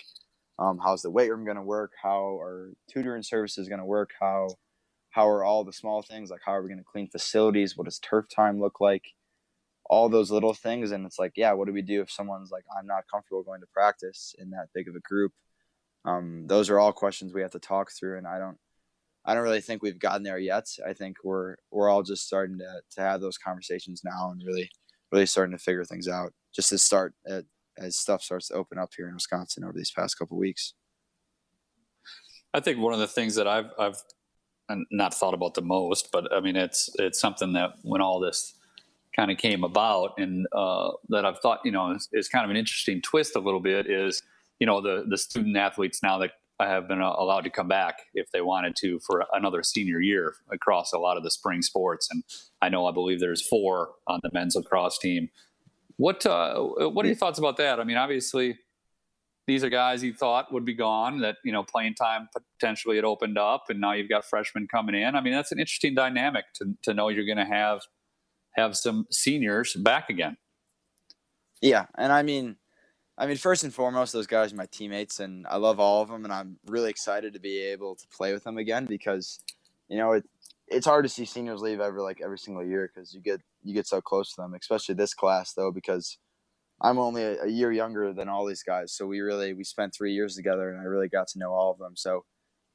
Um, 0.57 0.79
how's 0.81 1.01
the 1.01 1.11
weight 1.11 1.29
room 1.29 1.43
going 1.43 1.57
to 1.57 1.61
work? 1.61 1.91
How 2.01 2.39
are 2.39 2.71
tutoring 2.89 3.23
services 3.23 3.67
going 3.67 3.81
to 3.81 3.85
work? 3.85 4.11
How 4.21 4.47
how 5.15 5.29
are 5.29 5.45
all 5.45 5.63
the 5.63 5.71
small 5.71 6.01
things 6.01 6.29
like 6.29 6.41
how 6.45 6.51
are 6.51 6.61
we 6.61 6.67
going 6.67 6.77
to 6.77 6.83
clean 6.83 7.07
facilities? 7.07 7.77
What 7.77 7.85
does 7.85 7.99
turf 7.99 8.25
time 8.27 8.59
look 8.59 8.81
like? 8.81 9.05
All 9.85 10.09
those 10.09 10.29
little 10.29 10.53
things 10.53 10.91
and 10.91 11.05
it's 11.05 11.17
like 11.17 11.31
yeah 11.37 11.53
what 11.53 11.67
do 11.67 11.73
we 11.73 11.81
do 11.81 12.01
if 12.01 12.11
someone's 12.11 12.51
like 12.51 12.65
i'm 12.75 12.87
not 12.87 13.03
comfortable 13.09 13.43
going 13.43 13.61
to 13.61 13.67
practice 13.71 14.35
in 14.39 14.49
that 14.49 14.67
big 14.73 14.89
of 14.89 14.95
a 14.95 14.99
group? 14.99 15.31
Um, 16.03 16.45
those 16.47 16.69
are 16.69 16.79
all 16.79 16.91
questions 16.91 17.33
we 17.33 17.41
have 17.41 17.51
to 17.51 17.59
talk 17.59 17.91
through 17.91 18.17
and 18.17 18.27
i 18.27 18.37
don't 18.37 18.57
i 19.23 19.33
don't 19.33 19.43
really 19.43 19.61
think 19.61 19.81
we've 19.81 19.99
gotten 19.99 20.23
there 20.23 20.37
yet. 20.37 20.65
I 20.85 20.93
think 20.93 21.17
we're 21.23 21.55
we're 21.71 21.89
all 21.89 22.03
just 22.03 22.27
starting 22.27 22.57
to, 22.57 22.81
to 22.95 23.01
have 23.01 23.21
those 23.21 23.37
conversations 23.37 24.01
now 24.03 24.31
and 24.31 24.41
really 24.45 24.69
really 25.11 25.27
starting 25.27 25.55
to 25.57 25.63
figure 25.63 25.85
things 25.85 26.09
out 26.09 26.33
just 26.53 26.69
to 26.69 26.77
start 26.77 27.13
at, 27.25 27.45
as 27.77 27.95
stuff 27.95 28.21
starts 28.21 28.49
to 28.49 28.55
open 28.55 28.77
up 28.79 28.89
here 28.97 29.07
in 29.07 29.13
wisconsin 29.13 29.63
over 29.63 29.73
these 29.73 29.91
past 29.91 30.17
couple 30.17 30.37
weeks. 30.37 30.73
I 32.53 32.59
think 32.59 32.79
one 32.79 32.93
of 32.93 32.99
the 32.99 33.07
things 33.07 33.35
that 33.35 33.47
I've 33.47 33.71
I've 33.77 33.97
not 34.91 35.13
thought 35.13 35.33
about 35.33 35.53
the 35.53 35.61
most, 35.61 36.11
but 36.11 36.31
I 36.33 36.39
mean, 36.39 36.55
it's 36.55 36.89
it's 36.99 37.19
something 37.19 37.53
that 37.53 37.75
when 37.83 38.01
all 38.01 38.19
this 38.19 38.53
kind 39.15 39.31
of 39.31 39.37
came 39.37 39.63
about, 39.63 40.13
and 40.17 40.45
uh, 40.51 40.91
that 41.09 41.25
I've 41.25 41.39
thought, 41.39 41.59
you 41.63 41.71
know, 41.71 41.91
is, 41.91 42.09
is, 42.11 42.27
kind 42.27 42.43
of 42.43 42.51
an 42.51 42.57
interesting 42.57 43.01
twist 43.01 43.35
a 43.35 43.39
little 43.39 43.61
bit 43.61 43.89
is, 43.89 44.21
you 44.59 44.67
know, 44.67 44.81
the 44.81 45.05
the 45.07 45.17
student 45.17 45.55
athletes 45.55 46.01
now 46.03 46.17
that 46.19 46.31
have 46.59 46.87
been 46.87 47.01
uh, 47.01 47.13
allowed 47.17 47.43
to 47.43 47.49
come 47.49 47.67
back 47.67 47.99
if 48.13 48.31
they 48.31 48.41
wanted 48.41 48.75
to 48.77 48.99
for 49.05 49.25
another 49.33 49.61
senior 49.61 49.99
year 49.99 50.35
across 50.51 50.93
a 50.93 50.97
lot 50.97 51.17
of 51.17 51.23
the 51.23 51.31
spring 51.31 51.61
sports, 51.61 52.07
and 52.11 52.23
I 52.61 52.69
know 52.69 52.85
I 52.87 52.91
believe 52.91 53.19
there's 53.19 53.45
four 53.45 53.91
on 54.07 54.19
the 54.23 54.29
men's 54.33 54.55
lacrosse 54.55 54.97
team. 54.97 55.29
What 55.97 56.25
uh, 56.25 56.59
what 56.59 57.05
are 57.05 57.07
your 57.07 57.17
thoughts 57.17 57.39
about 57.39 57.57
that? 57.57 57.79
I 57.79 57.83
mean, 57.83 57.97
obviously 57.97 58.57
these 59.47 59.63
are 59.63 59.69
guys 59.69 60.03
you 60.03 60.13
thought 60.13 60.51
would 60.51 60.65
be 60.65 60.73
gone 60.73 61.21
that 61.21 61.37
you 61.43 61.51
know 61.51 61.63
playing 61.63 61.95
time 61.95 62.29
potentially 62.59 62.95
had 62.95 63.05
opened 63.05 63.37
up 63.37 63.65
and 63.69 63.79
now 63.79 63.93
you've 63.93 64.09
got 64.09 64.25
freshmen 64.25 64.67
coming 64.67 64.95
in. 64.95 65.15
I 65.15 65.21
mean 65.21 65.33
that's 65.33 65.51
an 65.51 65.59
interesting 65.59 65.95
dynamic 65.95 66.45
to, 66.55 66.73
to 66.83 66.93
know 66.93 67.09
you're 67.09 67.25
going 67.25 67.37
to 67.37 67.45
have 67.45 67.81
have 68.51 68.75
some 68.75 69.05
seniors 69.11 69.73
back 69.73 70.09
again. 70.09 70.37
Yeah 71.61 71.85
and 71.97 72.11
i 72.11 72.21
mean 72.21 72.57
i 73.17 73.25
mean 73.25 73.37
first 73.37 73.63
and 73.63 73.73
foremost 73.73 74.13
those 74.13 74.27
guys 74.27 74.51
are 74.51 74.57
my 74.57 74.67
teammates 74.67 75.19
and 75.19 75.47
i 75.47 75.55
love 75.55 75.79
all 75.79 76.01
of 76.01 76.09
them 76.09 76.25
and 76.25 76.33
i'm 76.33 76.57
really 76.67 76.89
excited 76.89 77.33
to 77.33 77.39
be 77.39 77.59
able 77.59 77.95
to 77.95 78.05
play 78.09 78.33
with 78.33 78.43
them 78.43 78.57
again 78.57 78.85
because 78.85 79.39
you 79.87 79.97
know 79.97 80.11
it, 80.11 80.25
it's 80.67 80.85
hard 80.85 81.05
to 81.05 81.09
see 81.09 81.25
seniors 81.25 81.61
leave 81.61 81.79
every 81.79 82.01
like 82.01 82.21
every 82.21 82.37
single 82.37 82.63
year 82.63 82.89
because 82.93 83.13
you 83.13 83.21
get 83.21 83.41
you 83.63 83.73
get 83.73 83.87
so 83.87 84.01
close 84.01 84.33
to 84.33 84.41
them, 84.41 84.53
especially 84.53 84.95
this 84.95 85.13
class 85.13 85.53
though 85.53 85.71
because 85.71 86.17
I'm 86.81 86.99
only 86.99 87.23
a, 87.23 87.43
a, 87.43 87.47
year 87.47 87.71
younger 87.71 88.13
than 88.13 88.27
all 88.27 88.45
these 88.45 88.63
guys, 88.63 88.93
so 88.93 89.05
we 89.05 89.21
really 89.21 89.53
we 89.53 89.63
spent 89.63 89.93
three 89.93 90.13
years 90.13 90.35
together, 90.35 90.69
and 90.69 90.79
I 90.79 90.83
really 90.83 91.07
got 91.07 91.27
to 91.29 91.39
know 91.39 91.53
all 91.53 91.71
of 91.71 91.79
them. 91.79 91.95
So 91.95 92.25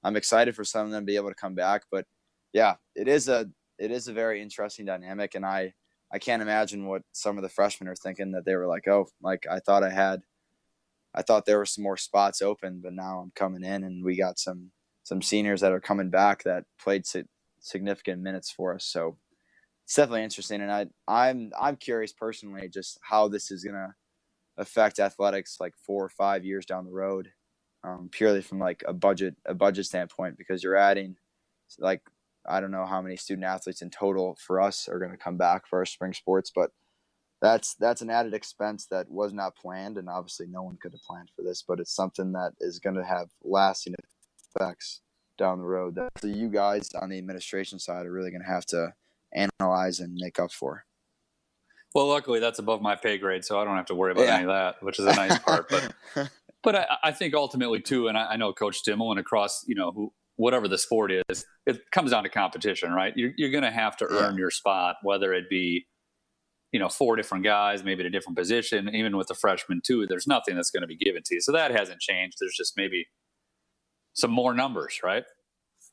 I'm 0.02 0.16
excited 0.16 0.56
for 0.56 0.64
some 0.64 0.86
of 0.86 0.92
them 0.92 1.02
to 1.02 1.06
be 1.06 1.16
able 1.16 1.28
to 1.28 1.34
come 1.34 1.54
back. 1.54 1.82
But 1.90 2.06
yeah, 2.52 2.76
it 2.94 3.08
is 3.08 3.28
a 3.28 3.50
it 3.78 3.90
is 3.90 4.08
a 4.08 4.12
very 4.12 4.40
interesting 4.40 4.86
dynamic, 4.86 5.34
and 5.34 5.44
I 5.44 5.74
I 6.12 6.18
can't 6.18 6.42
imagine 6.42 6.86
what 6.86 7.02
some 7.12 7.36
of 7.36 7.42
the 7.42 7.48
freshmen 7.48 7.88
are 7.88 7.94
thinking 7.96 8.32
that 8.32 8.44
they 8.44 8.56
were 8.56 8.66
like, 8.66 8.88
oh, 8.88 9.06
like 9.22 9.46
I 9.50 9.60
thought 9.60 9.84
I 9.84 9.90
had, 9.90 10.22
I 11.14 11.22
thought 11.22 11.46
there 11.46 11.58
were 11.58 11.66
some 11.66 11.84
more 11.84 11.96
spots 11.96 12.42
open, 12.42 12.80
but 12.82 12.94
now 12.94 13.20
I'm 13.20 13.32
coming 13.34 13.64
in, 13.64 13.84
and 13.84 14.04
we 14.04 14.16
got 14.16 14.38
some 14.38 14.70
some 15.02 15.22
seniors 15.22 15.60
that 15.60 15.72
are 15.72 15.80
coming 15.80 16.10
back 16.10 16.44
that 16.44 16.64
played 16.82 17.04
significant 17.60 18.22
minutes 18.22 18.50
for 18.50 18.74
us. 18.74 18.84
So 18.84 19.18
it's 19.90 19.96
definitely 19.96 20.22
interesting, 20.22 20.60
and 20.60 20.70
I 20.70 20.86
I'm 21.08 21.50
I'm 21.60 21.74
curious 21.74 22.12
personally 22.12 22.68
just 22.68 23.00
how 23.02 23.26
this 23.26 23.50
is 23.50 23.64
gonna 23.64 23.96
affect 24.56 25.00
athletics 25.00 25.56
like 25.58 25.74
four 25.84 26.04
or 26.04 26.08
five 26.08 26.44
years 26.44 26.64
down 26.64 26.84
the 26.84 26.92
road, 26.92 27.32
um, 27.82 28.08
purely 28.12 28.40
from 28.40 28.60
like 28.60 28.84
a 28.86 28.92
budget 28.92 29.34
a 29.46 29.52
budget 29.52 29.86
standpoint 29.86 30.38
because 30.38 30.62
you're 30.62 30.76
adding 30.76 31.16
like 31.80 32.02
I 32.48 32.60
don't 32.60 32.70
know 32.70 32.86
how 32.86 33.02
many 33.02 33.16
student 33.16 33.44
athletes 33.44 33.82
in 33.82 33.90
total 33.90 34.38
for 34.40 34.60
us 34.60 34.88
are 34.88 35.00
going 35.00 35.10
to 35.10 35.16
come 35.16 35.36
back 35.36 35.66
for 35.66 35.80
our 35.80 35.84
spring 35.84 36.12
sports, 36.12 36.52
but 36.54 36.70
that's 37.42 37.74
that's 37.74 38.00
an 38.00 38.10
added 38.10 38.32
expense 38.32 38.86
that 38.92 39.10
was 39.10 39.32
not 39.32 39.56
planned, 39.56 39.98
and 39.98 40.08
obviously 40.08 40.46
no 40.46 40.62
one 40.62 40.78
could 40.80 40.92
have 40.92 41.02
planned 41.02 41.32
for 41.34 41.42
this. 41.42 41.64
But 41.66 41.80
it's 41.80 41.96
something 41.96 42.30
that 42.34 42.52
is 42.60 42.78
going 42.78 42.94
to 42.94 43.04
have 43.04 43.30
lasting 43.42 43.96
effects 44.56 45.00
down 45.36 45.58
the 45.58 45.64
road 45.64 45.96
that 45.96 46.12
you 46.22 46.48
guys 46.48 46.90
on 47.02 47.08
the 47.08 47.18
administration 47.18 47.80
side 47.80 48.06
are 48.06 48.12
really 48.12 48.30
going 48.30 48.44
to 48.44 48.48
have 48.48 48.66
to 48.66 48.94
analyze 49.32 50.00
and 50.00 50.14
make 50.14 50.38
up 50.38 50.52
for. 50.52 50.84
Well, 51.94 52.06
luckily 52.06 52.38
that's 52.38 52.58
above 52.58 52.82
my 52.82 52.94
pay 52.94 53.18
grade, 53.18 53.44
so 53.44 53.60
I 53.60 53.64
don't 53.64 53.76
have 53.76 53.86
to 53.86 53.94
worry 53.94 54.12
about 54.12 54.24
yeah. 54.24 54.34
any 54.34 54.44
of 54.44 54.50
that, 54.50 54.82
which 54.82 54.98
is 54.98 55.06
a 55.06 55.14
nice 55.14 55.38
part. 55.40 55.68
But 55.68 55.92
but 56.62 56.76
I, 56.76 56.86
I, 57.04 57.12
think 57.12 57.34
ultimately 57.34 57.80
too, 57.80 58.06
and 58.06 58.16
I, 58.16 58.32
I 58.32 58.36
know 58.36 58.52
Coach 58.52 58.82
Stimmel 58.84 59.10
and 59.10 59.18
across 59.18 59.64
you 59.66 59.74
know 59.74 59.90
who, 59.90 60.12
whatever 60.36 60.68
the 60.68 60.78
sport 60.78 61.10
is, 61.10 61.44
it 61.66 61.90
comes 61.90 62.12
down 62.12 62.22
to 62.22 62.28
competition, 62.28 62.92
right? 62.92 63.12
You're, 63.16 63.32
you're 63.36 63.50
going 63.50 63.64
to 63.64 63.70
have 63.70 63.96
to 63.98 64.06
earn 64.06 64.34
yeah. 64.34 64.38
your 64.38 64.50
spot, 64.50 64.96
whether 65.02 65.34
it 65.34 65.50
be 65.50 65.86
you 66.72 66.78
know 66.78 66.88
four 66.88 67.16
different 67.16 67.42
guys, 67.42 67.82
maybe 67.82 68.00
at 68.00 68.06
a 68.06 68.10
different 68.10 68.38
position. 68.38 68.94
Even 68.94 69.16
with 69.16 69.26
the 69.26 69.34
freshman 69.34 69.80
too, 69.84 70.06
there's 70.06 70.28
nothing 70.28 70.54
that's 70.54 70.70
going 70.70 70.82
to 70.82 70.86
be 70.86 70.96
given 70.96 71.22
to 71.24 71.34
you, 71.34 71.40
so 71.40 71.50
that 71.50 71.72
hasn't 71.72 72.00
changed. 72.00 72.36
There's 72.40 72.54
just 72.56 72.74
maybe 72.76 73.08
some 74.12 74.30
more 74.30 74.54
numbers, 74.54 75.00
right? 75.02 75.24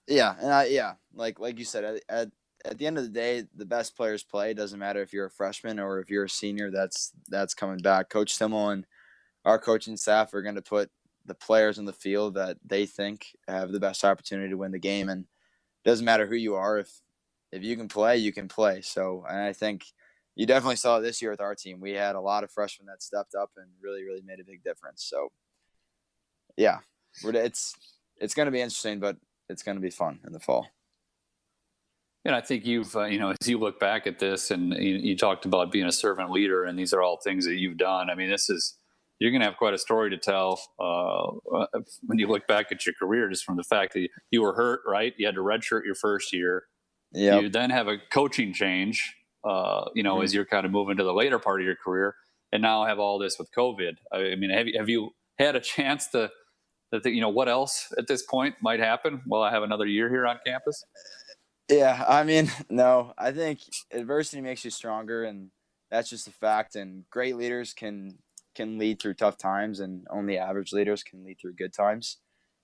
Yeah, 0.07 0.35
and 0.39 0.53
I 0.53 0.65
yeah, 0.65 0.93
like 1.13 1.39
like 1.39 1.57
you 1.57 1.65
said, 1.65 1.83
at, 1.83 2.01
at 2.07 2.29
at 2.67 2.77
the 2.77 2.85
end 2.85 2.97
of 2.97 3.03
the 3.03 3.09
day, 3.09 3.45
the 3.55 3.65
best 3.65 3.95
players 3.95 4.23
play. 4.23 4.51
It 4.51 4.57
doesn't 4.57 4.79
matter 4.79 5.01
if 5.01 5.13
you're 5.13 5.25
a 5.25 5.31
freshman 5.31 5.79
or 5.79 5.99
if 5.99 6.09
you're 6.09 6.25
a 6.25 6.29
senior. 6.29 6.69
That's 6.69 7.11
that's 7.29 7.53
coming 7.53 7.79
back. 7.79 8.09
Coach 8.09 8.37
Stimmel 8.37 8.73
and 8.73 8.85
our 9.45 9.57
coaching 9.57 9.97
staff 9.97 10.33
are 10.33 10.41
going 10.41 10.55
to 10.55 10.61
put 10.61 10.91
the 11.25 11.33
players 11.33 11.77
in 11.77 11.85
the 11.85 11.93
field 11.93 12.35
that 12.35 12.57
they 12.65 12.85
think 12.85 13.35
have 13.47 13.71
the 13.71 13.79
best 13.79 14.03
opportunity 14.03 14.49
to 14.49 14.57
win 14.57 14.71
the 14.71 14.79
game. 14.79 15.09
And 15.09 15.23
it 15.23 15.89
doesn't 15.89 16.05
matter 16.05 16.27
who 16.27 16.35
you 16.35 16.55
are. 16.55 16.77
If 16.79 17.01
if 17.51 17.63
you 17.63 17.77
can 17.77 17.87
play, 17.87 18.17
you 18.17 18.33
can 18.33 18.47
play. 18.47 18.81
So, 18.81 19.25
and 19.27 19.39
I 19.39 19.53
think 19.53 19.85
you 20.35 20.45
definitely 20.45 20.75
saw 20.75 20.97
it 20.97 21.01
this 21.01 21.21
year 21.21 21.31
with 21.31 21.41
our 21.41 21.55
team. 21.55 21.79
We 21.79 21.93
had 21.93 22.15
a 22.15 22.21
lot 22.21 22.43
of 22.43 22.51
freshmen 22.51 22.87
that 22.87 23.01
stepped 23.01 23.33
up 23.33 23.51
and 23.57 23.67
really, 23.81 24.03
really 24.03 24.21
made 24.21 24.39
a 24.39 24.43
big 24.43 24.63
difference. 24.63 25.03
So, 25.03 25.31
yeah, 26.57 26.79
it's 27.23 27.75
it's 28.17 28.33
going 28.33 28.47
to 28.47 28.51
be 28.51 28.61
interesting, 28.61 28.99
but 28.99 29.17
it's 29.49 29.63
going 29.63 29.77
to 29.77 29.81
be 29.81 29.89
fun 29.89 30.19
in 30.25 30.33
the 30.33 30.39
fall. 30.39 30.67
And 32.27 32.35
I 32.35 32.41
think 32.41 32.65
you've, 32.65 32.93
uh, 32.93 33.05
you 33.05 33.19
know, 33.19 33.33
as 33.39 33.47
you 33.47 33.57
look 33.57 33.79
back 33.79 34.05
at 34.05 34.19
this 34.19 34.51
and 34.51 34.73
you, 34.73 34.95
you, 34.95 35.15
talked 35.15 35.45
about 35.45 35.71
being 35.71 35.85
a 35.85 35.93
servant 35.93 36.29
leader, 36.29 36.65
and 36.65 36.77
these 36.77 36.93
are 36.93 37.01
all 37.01 37.21
things 37.23 37.45
that 37.45 37.55
you've 37.55 37.77
done. 37.77 38.09
I 38.09 38.15
mean, 38.15 38.29
this 38.29 38.49
is, 38.49 38.75
you're 39.17 39.31
going 39.31 39.39
to 39.39 39.47
have 39.47 39.55
quite 39.55 39.73
a 39.73 39.77
story 39.77 40.09
to 40.09 40.17
tell 40.17 40.59
uh, 40.77 41.65
when 42.05 42.19
you 42.19 42.27
look 42.27 42.45
back 42.45 42.69
at 42.69 42.85
your 42.85 42.93
career, 42.99 43.29
just 43.29 43.45
from 43.45 43.55
the 43.55 43.63
fact 43.63 43.93
that 43.93 44.09
you 44.29 44.41
were 44.41 44.53
hurt, 44.53 44.81
right? 44.85 45.13
You 45.15 45.25
had 45.25 45.35
to 45.35 45.41
redshirt 45.41 45.85
your 45.85 45.95
first 45.95 46.33
year. 46.33 46.65
Yep. 47.13 47.43
You 47.43 47.49
then 47.49 47.69
have 47.69 47.87
a 47.87 47.95
coaching 48.11 48.51
change, 48.51 49.15
uh, 49.45 49.85
you 49.95 50.03
know, 50.03 50.15
mm-hmm. 50.15 50.25
as 50.25 50.33
you're 50.33 50.43
kind 50.43 50.65
of 50.65 50.71
moving 50.73 50.97
to 50.97 51.05
the 51.05 51.13
later 51.13 51.39
part 51.39 51.61
of 51.61 51.65
your 51.65 51.77
career, 51.77 52.13
and 52.51 52.61
now 52.61 52.83
have 52.83 52.99
all 52.99 53.19
this 53.19 53.39
with 53.39 53.49
COVID. 53.57 53.93
I 54.11 54.35
mean, 54.35 54.49
have 54.49 54.67
you, 54.67 54.77
have 54.77 54.89
you 54.89 55.11
had 55.39 55.55
a 55.55 55.61
chance 55.61 56.07
to, 56.07 56.29
to 56.93 56.99
think, 56.99 57.15
you 57.15 57.21
know 57.21 57.29
what 57.29 57.47
else 57.47 57.93
at 57.97 58.07
this 58.07 58.23
point 58.23 58.55
might 58.61 58.81
happen 58.81 59.21
while 59.27 59.43
I 59.43 59.51
have 59.51 59.63
another 59.63 59.85
year 59.85 60.09
here 60.09 60.27
on 60.27 60.39
campus? 60.45 60.83
Yeah, 61.69 62.03
I 62.07 62.23
mean, 62.23 62.51
no, 62.69 63.13
I 63.17 63.31
think 63.31 63.59
adversity 63.91 64.41
makes 64.41 64.63
you 64.63 64.71
stronger, 64.71 65.23
and 65.23 65.49
that's 65.91 66.09
just 66.09 66.27
a 66.27 66.31
fact. 66.31 66.75
And 66.75 67.03
great 67.09 67.35
leaders 67.35 67.73
can 67.73 68.19
can 68.55 68.77
lead 68.77 68.99
through 69.01 69.15
tough 69.15 69.37
times, 69.37 69.79
and 69.79 70.07
only 70.09 70.37
average 70.37 70.73
leaders 70.73 71.03
can 71.03 71.23
lead 71.23 71.39
through 71.39 71.53
good 71.53 71.73
times. 71.73 72.17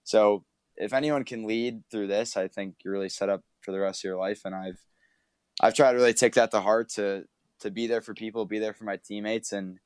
So, 0.04 0.46
if 0.78 0.94
anyone 0.94 1.24
can 1.24 1.46
lead 1.46 1.84
through 1.92 2.08
this, 2.08 2.36
I 2.38 2.48
think 2.48 2.76
you're 2.84 2.94
really 2.94 3.10
set 3.10 3.30
up 3.30 3.42
for 3.62 3.72
the 3.72 3.80
rest 3.80 4.02
of 4.02 4.06
your 4.06 4.18
life. 4.18 4.42
And 4.46 4.56
I've 4.56 4.80
I've 5.62 5.76
tried 5.76 5.94
to 5.94 5.98
really 5.98 6.14
take 6.14 6.34
that 6.36 6.52
to 6.52 6.62
heart 6.62 6.90
to 6.92 7.26
to 7.62 7.72
be 7.72 7.88
there 7.88 8.02
for 8.02 8.14
people, 8.14 8.46
be 8.46 8.60
there 8.60 8.74
for 8.74 8.86
my 8.86 8.98
teammates, 8.98 9.52
and 9.54 9.80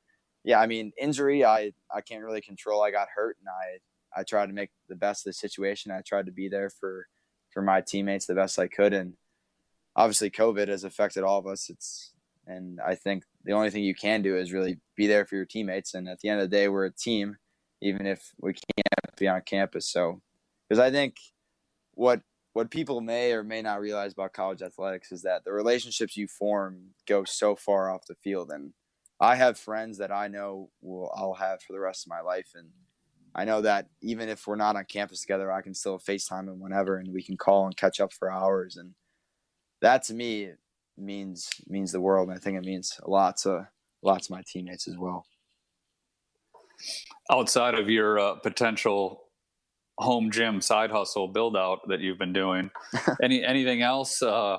yeah, 0.44 0.60
I 0.60 0.66
mean, 0.66 0.92
injury 1.00 1.44
I 1.44 1.72
I 1.94 2.00
can't 2.02 2.24
really 2.24 2.40
control. 2.42 2.82
I 2.82 2.90
got 2.90 3.08
hurt, 3.14 3.36
and 3.40 3.48
I 3.48 4.20
I 4.20 4.24
tried 4.24 4.46
to 4.48 4.52
make 4.54 4.70
the 4.88 4.96
best 4.96 5.26
of 5.26 5.30
the 5.30 5.34
situation. 5.34 5.92
I 5.92 6.02
tried 6.02 6.26
to 6.26 6.32
be 6.32 6.48
there 6.48 6.70
for 6.70 7.06
for 7.58 7.62
my 7.62 7.80
teammates 7.80 8.26
the 8.26 8.36
best 8.36 8.56
I 8.56 8.68
could. 8.68 8.92
And 8.92 9.14
obviously, 9.96 10.30
COVID 10.30 10.68
has 10.68 10.84
affected 10.84 11.24
all 11.24 11.40
of 11.40 11.46
us. 11.48 11.68
It's 11.68 12.12
and 12.46 12.78
I 12.80 12.94
think 12.94 13.24
the 13.42 13.50
only 13.50 13.68
thing 13.70 13.82
you 13.82 13.96
can 13.96 14.22
do 14.22 14.36
is 14.36 14.52
really 14.52 14.78
be 14.96 15.08
there 15.08 15.26
for 15.26 15.34
your 15.34 15.44
teammates. 15.44 15.92
And 15.92 16.08
at 16.08 16.20
the 16.20 16.28
end 16.28 16.40
of 16.40 16.48
the 16.48 16.56
day, 16.56 16.68
we're 16.68 16.86
a 16.86 16.92
team, 16.92 17.36
even 17.82 18.06
if 18.06 18.32
we 18.40 18.52
can't 18.52 19.16
be 19.16 19.26
on 19.26 19.40
campus. 19.40 19.88
So, 19.90 20.22
because 20.68 20.78
I 20.78 20.92
think 20.92 21.16
what 21.94 22.20
what 22.52 22.70
people 22.70 23.00
may 23.00 23.32
or 23.32 23.42
may 23.42 23.60
not 23.60 23.80
realize 23.80 24.12
about 24.12 24.34
college 24.34 24.62
athletics 24.62 25.10
is 25.10 25.22
that 25.22 25.42
the 25.44 25.52
relationships 25.52 26.16
you 26.16 26.28
form 26.28 26.90
go 27.08 27.24
so 27.24 27.56
far 27.56 27.90
off 27.90 28.06
the 28.06 28.14
field. 28.14 28.52
And 28.52 28.72
I 29.20 29.34
have 29.34 29.58
friends 29.58 29.98
that 29.98 30.12
I 30.12 30.28
know 30.28 30.70
will 30.80 31.12
I'll 31.12 31.34
have 31.34 31.60
for 31.60 31.72
the 31.72 31.80
rest 31.80 32.06
of 32.06 32.10
my 32.10 32.20
life, 32.20 32.52
and 32.54 32.68
I 33.34 33.44
know 33.44 33.60
that 33.62 33.88
even 34.00 34.28
if 34.28 34.46
we're 34.46 34.56
not 34.56 34.76
on 34.76 34.84
campus 34.84 35.20
together, 35.20 35.52
I 35.52 35.62
can 35.62 35.74
still 35.74 35.98
FaceTime 35.98 36.48
him 36.48 36.60
whenever 36.60 36.98
and 36.98 37.12
we 37.12 37.22
can 37.22 37.36
call 37.36 37.66
and 37.66 37.76
catch 37.76 38.00
up 38.00 38.12
for 38.12 38.30
hours. 38.30 38.76
And 38.76 38.94
that 39.80 40.02
to 40.04 40.14
me 40.14 40.50
means 40.96 41.48
means 41.68 41.92
the 41.92 42.00
world. 42.00 42.28
And 42.28 42.36
I 42.36 42.40
think 42.40 42.56
it 42.56 42.64
means 42.64 42.98
a 43.02 43.10
lot 43.10 43.36
to 43.38 43.68
lots 44.02 44.26
of 44.26 44.30
my 44.30 44.42
teammates 44.46 44.88
as 44.88 44.96
well. 44.96 45.24
Outside 47.30 47.74
of 47.74 47.88
your 47.88 48.18
uh, 48.18 48.34
potential 48.36 49.24
home 49.98 50.30
gym 50.30 50.60
side 50.60 50.90
hustle 50.90 51.28
build 51.28 51.56
out 51.56 51.80
that 51.88 52.00
you've 52.00 52.18
been 52.18 52.32
doing, 52.32 52.70
any 53.22 53.44
anything 53.44 53.82
else? 53.82 54.22
Uh, 54.22 54.58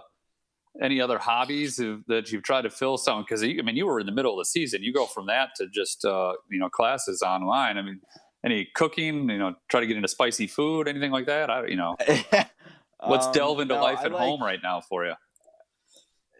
any 0.81 1.01
other 1.01 1.17
hobbies 1.17 1.77
that 2.07 2.31
you've 2.31 2.43
tried 2.43 2.61
to 2.61 2.69
fill 2.69 2.97
some? 2.97 3.23
Because 3.23 3.43
I 3.43 3.47
mean, 3.47 3.75
you 3.75 3.85
were 3.85 3.99
in 3.99 4.05
the 4.05 4.11
middle 4.11 4.39
of 4.39 4.45
the 4.45 4.49
season. 4.49 4.83
You 4.83 4.93
go 4.93 5.05
from 5.05 5.25
that 5.27 5.49
to 5.57 5.67
just 5.67 6.05
uh, 6.05 6.33
you 6.49 6.59
know 6.59 6.69
classes 6.69 7.21
online. 7.21 7.77
I 7.77 7.81
mean, 7.81 7.99
any 8.43 8.65
cooking? 8.73 9.29
You 9.29 9.37
know, 9.37 9.55
try 9.67 9.79
to 9.79 9.87
get 9.87 9.95
into 9.95 10.07
spicy 10.07 10.47
food, 10.47 10.87
anything 10.87 11.11
like 11.11 11.25
that? 11.27 11.49
I, 11.49 11.65
you 11.67 11.75
know, 11.75 11.95
let's 13.07 13.27
um, 13.27 13.33
delve 13.33 13.59
into 13.59 13.75
no, 13.75 13.81
life 13.81 13.99
at 14.03 14.11
like, 14.11 14.21
home 14.21 14.41
right 14.41 14.59
now 14.61 14.81
for 14.81 15.05
you. 15.05 15.13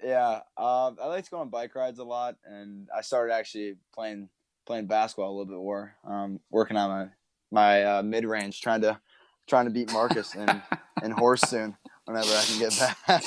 Yeah, 0.04 0.42
um, 0.58 0.98
I 1.02 1.08
like 1.08 1.26
to 1.26 1.32
go 1.32 1.40
on 1.40 1.50
bike 1.50 1.76
rides 1.76 2.00
a 2.00 2.04
lot, 2.04 2.36
and 2.46 2.88
I 2.96 3.02
started 3.02 3.34
actually 3.34 3.76
playing 3.94 4.30
playing 4.66 4.88
basketball 4.88 5.30
a 5.30 5.36
little 5.36 5.46
bit 5.46 5.58
more. 5.58 5.96
Um, 6.06 6.40
working 6.50 6.78
on 6.78 6.90
my 6.90 7.08
my 7.52 7.84
uh, 7.84 8.04
mid 8.04 8.26
range, 8.26 8.62
trying 8.62 8.82
to 8.82 9.00
trying 9.48 9.66
to 9.66 9.72
beat 9.72 9.92
Marcus 9.92 10.36
and 10.36 10.62
and 11.04 11.14
horse 11.14 11.42
soon 11.42 11.76
whenever 12.06 12.30
I 12.30 12.44
can 12.44 12.60
get 12.60 12.80
back. 12.80 13.24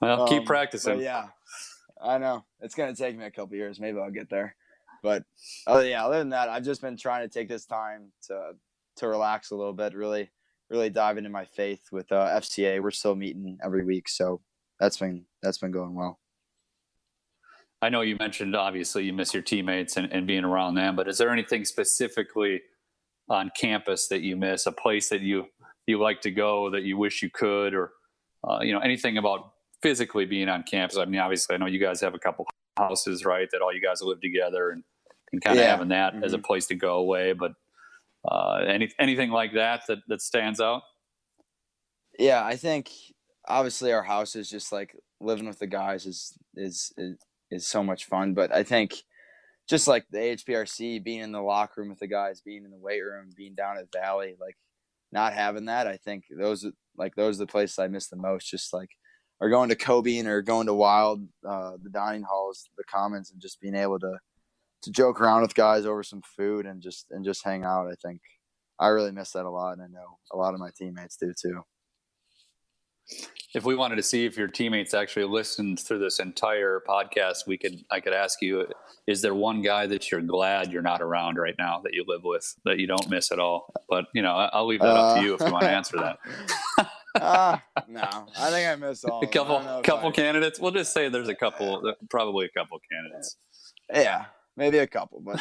well, 0.00 0.26
keep 0.26 0.40
um, 0.40 0.46
practicing. 0.46 1.00
Yeah, 1.00 1.28
I 2.02 2.18
know 2.18 2.44
it's 2.60 2.74
gonna 2.74 2.94
take 2.94 3.18
me 3.18 3.24
a 3.24 3.30
couple 3.30 3.56
years. 3.56 3.78
Maybe 3.78 3.98
I'll 3.98 4.10
get 4.10 4.30
there. 4.30 4.56
But 5.04 5.22
oh 5.66 5.80
yeah, 5.80 6.06
other 6.06 6.18
than 6.18 6.30
that, 6.30 6.48
I've 6.48 6.64
just 6.64 6.80
been 6.80 6.96
trying 6.96 7.28
to 7.28 7.32
take 7.32 7.46
this 7.46 7.66
time 7.66 8.10
to 8.28 8.52
to 8.96 9.06
relax 9.06 9.50
a 9.50 9.54
little 9.54 9.74
bit, 9.74 9.94
really 9.94 10.30
really 10.70 10.88
dive 10.88 11.18
into 11.18 11.28
my 11.28 11.44
faith 11.44 11.82
with 11.92 12.10
uh, 12.10 12.40
FCA. 12.40 12.82
We're 12.82 12.90
still 12.90 13.14
meeting 13.14 13.58
every 13.62 13.84
week, 13.84 14.08
so 14.08 14.40
that's 14.80 14.96
been 14.96 15.26
that's 15.42 15.58
been 15.58 15.72
going 15.72 15.94
well. 15.94 16.18
I 17.82 17.90
know 17.90 18.00
you 18.00 18.16
mentioned 18.18 18.56
obviously 18.56 19.04
you 19.04 19.12
miss 19.12 19.34
your 19.34 19.42
teammates 19.42 19.98
and, 19.98 20.10
and 20.10 20.26
being 20.26 20.42
around 20.42 20.74
them, 20.74 20.96
but 20.96 21.06
is 21.06 21.18
there 21.18 21.30
anything 21.30 21.66
specifically 21.66 22.62
on 23.28 23.50
campus 23.54 24.08
that 24.08 24.22
you 24.22 24.36
miss? 24.36 24.64
A 24.64 24.72
place 24.72 25.10
that 25.10 25.20
you 25.20 25.44
you 25.86 26.00
like 26.00 26.22
to 26.22 26.30
go 26.30 26.70
that 26.70 26.84
you 26.84 26.96
wish 26.96 27.22
you 27.22 27.28
could, 27.28 27.74
or 27.74 27.92
uh, 28.48 28.60
you 28.62 28.72
know 28.72 28.80
anything 28.80 29.18
about 29.18 29.52
physically 29.82 30.24
being 30.24 30.48
on 30.48 30.62
campus? 30.62 30.96
I 30.96 31.04
mean, 31.04 31.20
obviously, 31.20 31.56
I 31.56 31.58
know 31.58 31.66
you 31.66 31.78
guys 31.78 32.00
have 32.00 32.14
a 32.14 32.18
couple 32.18 32.46
houses, 32.78 33.26
right? 33.26 33.48
That 33.52 33.60
all 33.60 33.74
you 33.74 33.82
guys 33.82 34.00
live 34.00 34.22
together 34.22 34.70
and 34.70 34.82
and 35.34 35.42
kind 35.42 35.58
of 35.58 35.64
yeah. 35.64 35.70
having 35.70 35.88
that 35.88 36.14
mm-hmm. 36.14 36.24
as 36.24 36.32
a 36.32 36.36
mm-hmm. 36.36 36.46
place 36.46 36.66
to 36.66 36.74
go 36.74 36.96
away. 36.96 37.32
But 37.32 37.52
uh, 38.26 38.64
any 38.66 38.90
anything 38.98 39.30
like 39.30 39.54
that 39.54 39.82
that 39.88 39.98
that 40.08 40.22
stands 40.22 40.60
out? 40.60 40.82
Yeah, 42.18 42.44
I 42.44 42.56
think 42.56 42.90
obviously 43.46 43.92
our 43.92 44.02
house 44.02 44.36
is 44.36 44.48
just 44.48 44.72
like 44.72 44.96
living 45.20 45.46
with 45.46 45.58
the 45.58 45.66
guys 45.66 46.06
is 46.06 46.38
is 46.54 46.92
is, 46.96 47.16
is 47.50 47.66
so 47.66 47.82
much 47.82 48.06
fun. 48.06 48.34
But 48.34 48.54
I 48.54 48.62
think 48.62 48.94
just 49.68 49.88
like 49.88 50.04
the 50.10 50.18
HPRC, 50.18 51.02
being 51.02 51.20
in 51.20 51.32
the 51.32 51.40
locker 51.40 51.80
room 51.80 51.90
with 51.90 51.98
the 51.98 52.06
guys, 52.06 52.40
being 52.40 52.64
in 52.64 52.70
the 52.70 52.78
weight 52.78 53.02
room, 53.02 53.30
being 53.36 53.54
down 53.54 53.78
at 53.78 53.92
Valley, 53.92 54.36
like 54.40 54.56
not 55.10 55.32
having 55.32 55.66
that, 55.66 55.86
I 55.86 55.96
think 55.96 56.24
those 56.30 56.66
like 56.96 57.14
those 57.16 57.36
are 57.36 57.44
the 57.44 57.50
places 57.50 57.78
I 57.78 57.88
miss 57.88 58.08
the 58.08 58.16
most. 58.16 58.48
Just 58.48 58.72
like 58.72 58.90
or 59.40 59.50
going 59.50 59.68
to 59.68 59.76
Kobe 59.76 60.18
and 60.18 60.28
or 60.28 60.40
going 60.40 60.66
to 60.66 60.74
Wild, 60.74 61.26
uh, 61.46 61.72
the 61.82 61.90
dining 61.90 62.22
halls, 62.22 62.68
the 62.78 62.84
commons, 62.84 63.32
and 63.32 63.42
just 63.42 63.60
being 63.60 63.74
able 63.74 63.98
to 63.98 64.18
to 64.84 64.90
joke 64.90 65.20
around 65.20 65.42
with 65.42 65.54
guys 65.54 65.86
over 65.86 66.02
some 66.02 66.22
food 66.36 66.66
and 66.66 66.82
just 66.82 67.06
and 67.10 67.24
just 67.24 67.44
hang 67.44 67.64
out. 67.64 67.88
I 67.88 67.94
think 68.02 68.20
I 68.78 68.88
really 68.88 69.12
miss 69.12 69.32
that 69.32 69.46
a 69.46 69.50
lot, 69.50 69.72
and 69.72 69.82
I 69.82 69.86
know 69.86 70.18
a 70.32 70.36
lot 70.36 70.54
of 70.54 70.60
my 70.60 70.70
teammates 70.76 71.16
do 71.16 71.32
too 71.40 71.62
if 73.54 73.64
we 73.64 73.76
wanted 73.76 73.96
to 73.96 74.02
see 74.02 74.24
if 74.24 74.36
your 74.36 74.48
teammates 74.48 74.94
actually 74.94 75.26
listened 75.26 75.78
through 75.78 76.00
this 76.00 76.18
entire 76.18 76.82
podcast, 76.88 77.46
we 77.46 77.56
could 77.56 77.84
I 77.90 78.00
could 78.00 78.12
ask 78.12 78.42
you: 78.42 78.66
Is 79.06 79.22
there 79.22 79.34
one 79.34 79.62
guy 79.62 79.86
that 79.86 80.10
you're 80.10 80.22
glad 80.22 80.72
you're 80.72 80.82
not 80.82 81.00
around 81.00 81.36
right 81.36 81.54
now 81.58 81.80
that 81.84 81.92
you 81.92 82.04
live 82.06 82.24
with 82.24 82.52
that 82.64 82.78
you 82.78 82.86
don't 82.86 83.08
miss 83.08 83.30
at 83.30 83.38
all? 83.38 83.72
But 83.88 84.06
you 84.14 84.22
know, 84.22 84.34
I'll 84.52 84.66
leave 84.66 84.80
that 84.80 84.96
uh, 84.96 85.02
up 85.02 85.18
to 85.18 85.24
you 85.24 85.34
if 85.34 85.40
you 85.40 85.52
want 85.52 85.62
to 85.62 85.70
answer 85.70 85.96
that. 85.98 86.18
uh, 87.20 87.58
no, 87.88 88.26
I 88.38 88.50
think 88.50 88.68
I 88.68 88.76
miss 88.76 89.04
all. 89.04 89.22
A 89.22 89.26
couple, 89.26 89.60
couple 89.82 90.08
I... 90.08 90.12
candidates. 90.12 90.58
We'll 90.58 90.72
just 90.72 90.92
say 90.92 91.08
there's 91.08 91.28
a 91.28 91.34
couple, 91.34 91.94
probably 92.10 92.46
a 92.46 92.58
couple 92.58 92.80
candidates. 92.90 93.36
Yeah, 93.92 94.24
maybe 94.56 94.78
a 94.78 94.86
couple, 94.86 95.20
but. 95.20 95.40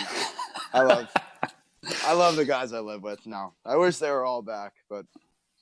I 0.74 0.82
love, 0.82 1.08
I 2.06 2.14
love 2.14 2.36
the 2.36 2.46
guys 2.46 2.74
I 2.74 2.80
live 2.80 3.04
with. 3.04 3.26
No, 3.28 3.54
I 3.64 3.76
wish 3.76 3.98
they 3.98 4.10
were 4.10 4.26
all 4.26 4.42
back, 4.42 4.74
but 4.90 5.06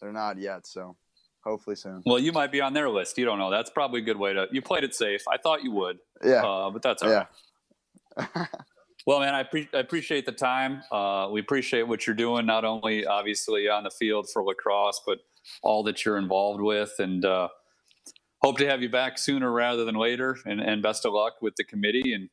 they're 0.01 0.13
not 0.13 0.37
yet. 0.37 0.65
So 0.65 0.95
hopefully 1.43 1.75
soon. 1.75 2.01
Well, 2.05 2.19
you 2.19 2.31
might 2.31 2.51
be 2.51 2.61
on 2.61 2.73
their 2.73 2.89
list. 2.89 3.17
You 3.17 3.25
don't 3.25 3.37
know. 3.37 3.51
That's 3.51 3.69
probably 3.69 3.99
a 3.99 4.03
good 4.03 4.17
way 4.17 4.33
to. 4.33 4.47
You 4.51 4.61
played 4.61 4.83
it 4.83 4.95
safe. 4.95 5.21
I 5.27 5.37
thought 5.37 5.63
you 5.63 5.71
would. 5.71 5.99
Yeah. 6.23 6.43
Uh, 6.45 6.69
but 6.71 6.81
that's 6.81 7.03
all 7.03 7.09
yeah. 7.09 7.25
right. 8.17 8.47
well, 9.05 9.19
man, 9.19 9.35
I, 9.35 9.43
pre- 9.43 9.69
I, 9.73 9.79
appreciate 9.79 10.25
the 10.25 10.31
time. 10.31 10.81
Uh, 10.91 11.27
we 11.29 11.41
appreciate 11.41 11.83
what 11.83 12.07
you're 12.07 12.15
doing, 12.15 12.45
not 12.45 12.63
only 12.63 13.05
obviously 13.05 13.67
on 13.67 13.83
the 13.83 13.91
field 13.91 14.29
for 14.31 14.43
lacrosse, 14.43 15.01
but 15.05 15.19
all 15.61 15.83
that 15.83 16.05
you're 16.05 16.17
involved 16.17 16.61
with. 16.61 16.93
And 16.99 17.25
uh, 17.25 17.49
hope 18.41 18.57
to 18.59 18.67
have 18.67 18.81
you 18.81 18.89
back 18.89 19.17
sooner 19.17 19.51
rather 19.51 19.83
than 19.83 19.95
later. 19.95 20.37
And, 20.45 20.61
and 20.61 20.81
best 20.81 21.05
of 21.05 21.13
luck 21.13 21.41
with 21.41 21.55
the 21.57 21.65
committee 21.65 22.13
and, 22.13 22.29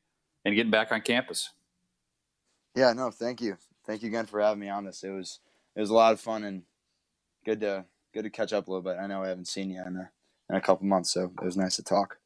and 0.49 0.57
getting 0.57 0.71
back 0.71 0.91
on 0.93 1.03
campus. 1.03 1.51
Yeah, 2.75 2.93
no, 2.93 3.11
thank 3.11 3.41
you. 3.41 3.57
Thank 3.87 4.03
you 4.03 4.09
again 4.09 4.27
for 4.27 4.41
having 4.41 4.61
me 4.61 4.69
on 4.69 4.85
this. 4.85 5.03
It 5.05 5.11
was 5.11 5.41
it 5.77 5.81
was 5.81 5.91
a 5.91 5.95
lot 5.95 6.13
of 6.13 6.21
fun 6.21 6.45
and 6.45 6.63
good 7.45 7.61
to 7.61 7.85
good 8.15 8.23
to 8.25 8.31
catch 8.31 8.53
up 8.53 8.67
a 8.67 8.71
little 8.71 8.83
bit. 8.83 8.97
I 9.01 9.07
know 9.07 9.23
I 9.23 9.29
haven't 9.29 9.49
seen 9.49 9.71
you 9.71 9.83
in 9.87 9.97
a, 9.97 10.11
in 10.51 10.57
a 10.57 10.61
couple 10.61 10.87
months, 10.87 11.13
so 11.13 11.31
it 11.41 11.45
was 11.45 11.57
nice 11.57 11.77
to 11.77 11.83
talk. 11.83 12.19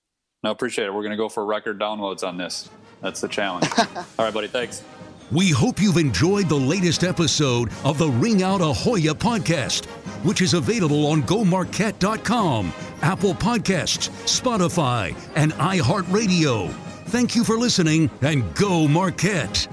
No, 0.42 0.50
appreciate 0.50 0.86
it. 0.86 0.94
We're 0.94 1.02
going 1.02 1.12
to 1.12 1.16
go 1.16 1.28
for 1.28 1.44
record 1.44 1.78
downloads 1.78 2.26
on 2.26 2.36
this. 2.36 2.68
That's 3.00 3.20
the 3.20 3.28
challenge. 3.28 3.68
All 3.78 4.24
right, 4.24 4.34
buddy. 4.34 4.48
Thanks. 4.48 4.82
We 5.30 5.50
hope 5.50 5.80
you've 5.80 5.96
enjoyed 5.96 6.48
the 6.48 6.56
latest 6.56 7.04
episode 7.04 7.70
of 7.84 7.96
the 7.96 8.08
Ring 8.08 8.42
Out 8.42 8.60
Ahoya 8.60 9.14
podcast, 9.14 9.86
which 10.24 10.42
is 10.42 10.54
available 10.54 11.06
on 11.06 11.22
GoMarquette.com, 11.22 12.72
Apple 13.02 13.34
Podcasts, 13.34 14.10
Spotify, 14.26 15.16
and 15.34 15.52
iHeartRadio. 15.52 16.91
Thank 17.12 17.36
you 17.36 17.44
for 17.44 17.58
listening 17.58 18.08
and 18.22 18.54
go 18.54 18.88
Marquette. 18.88 19.68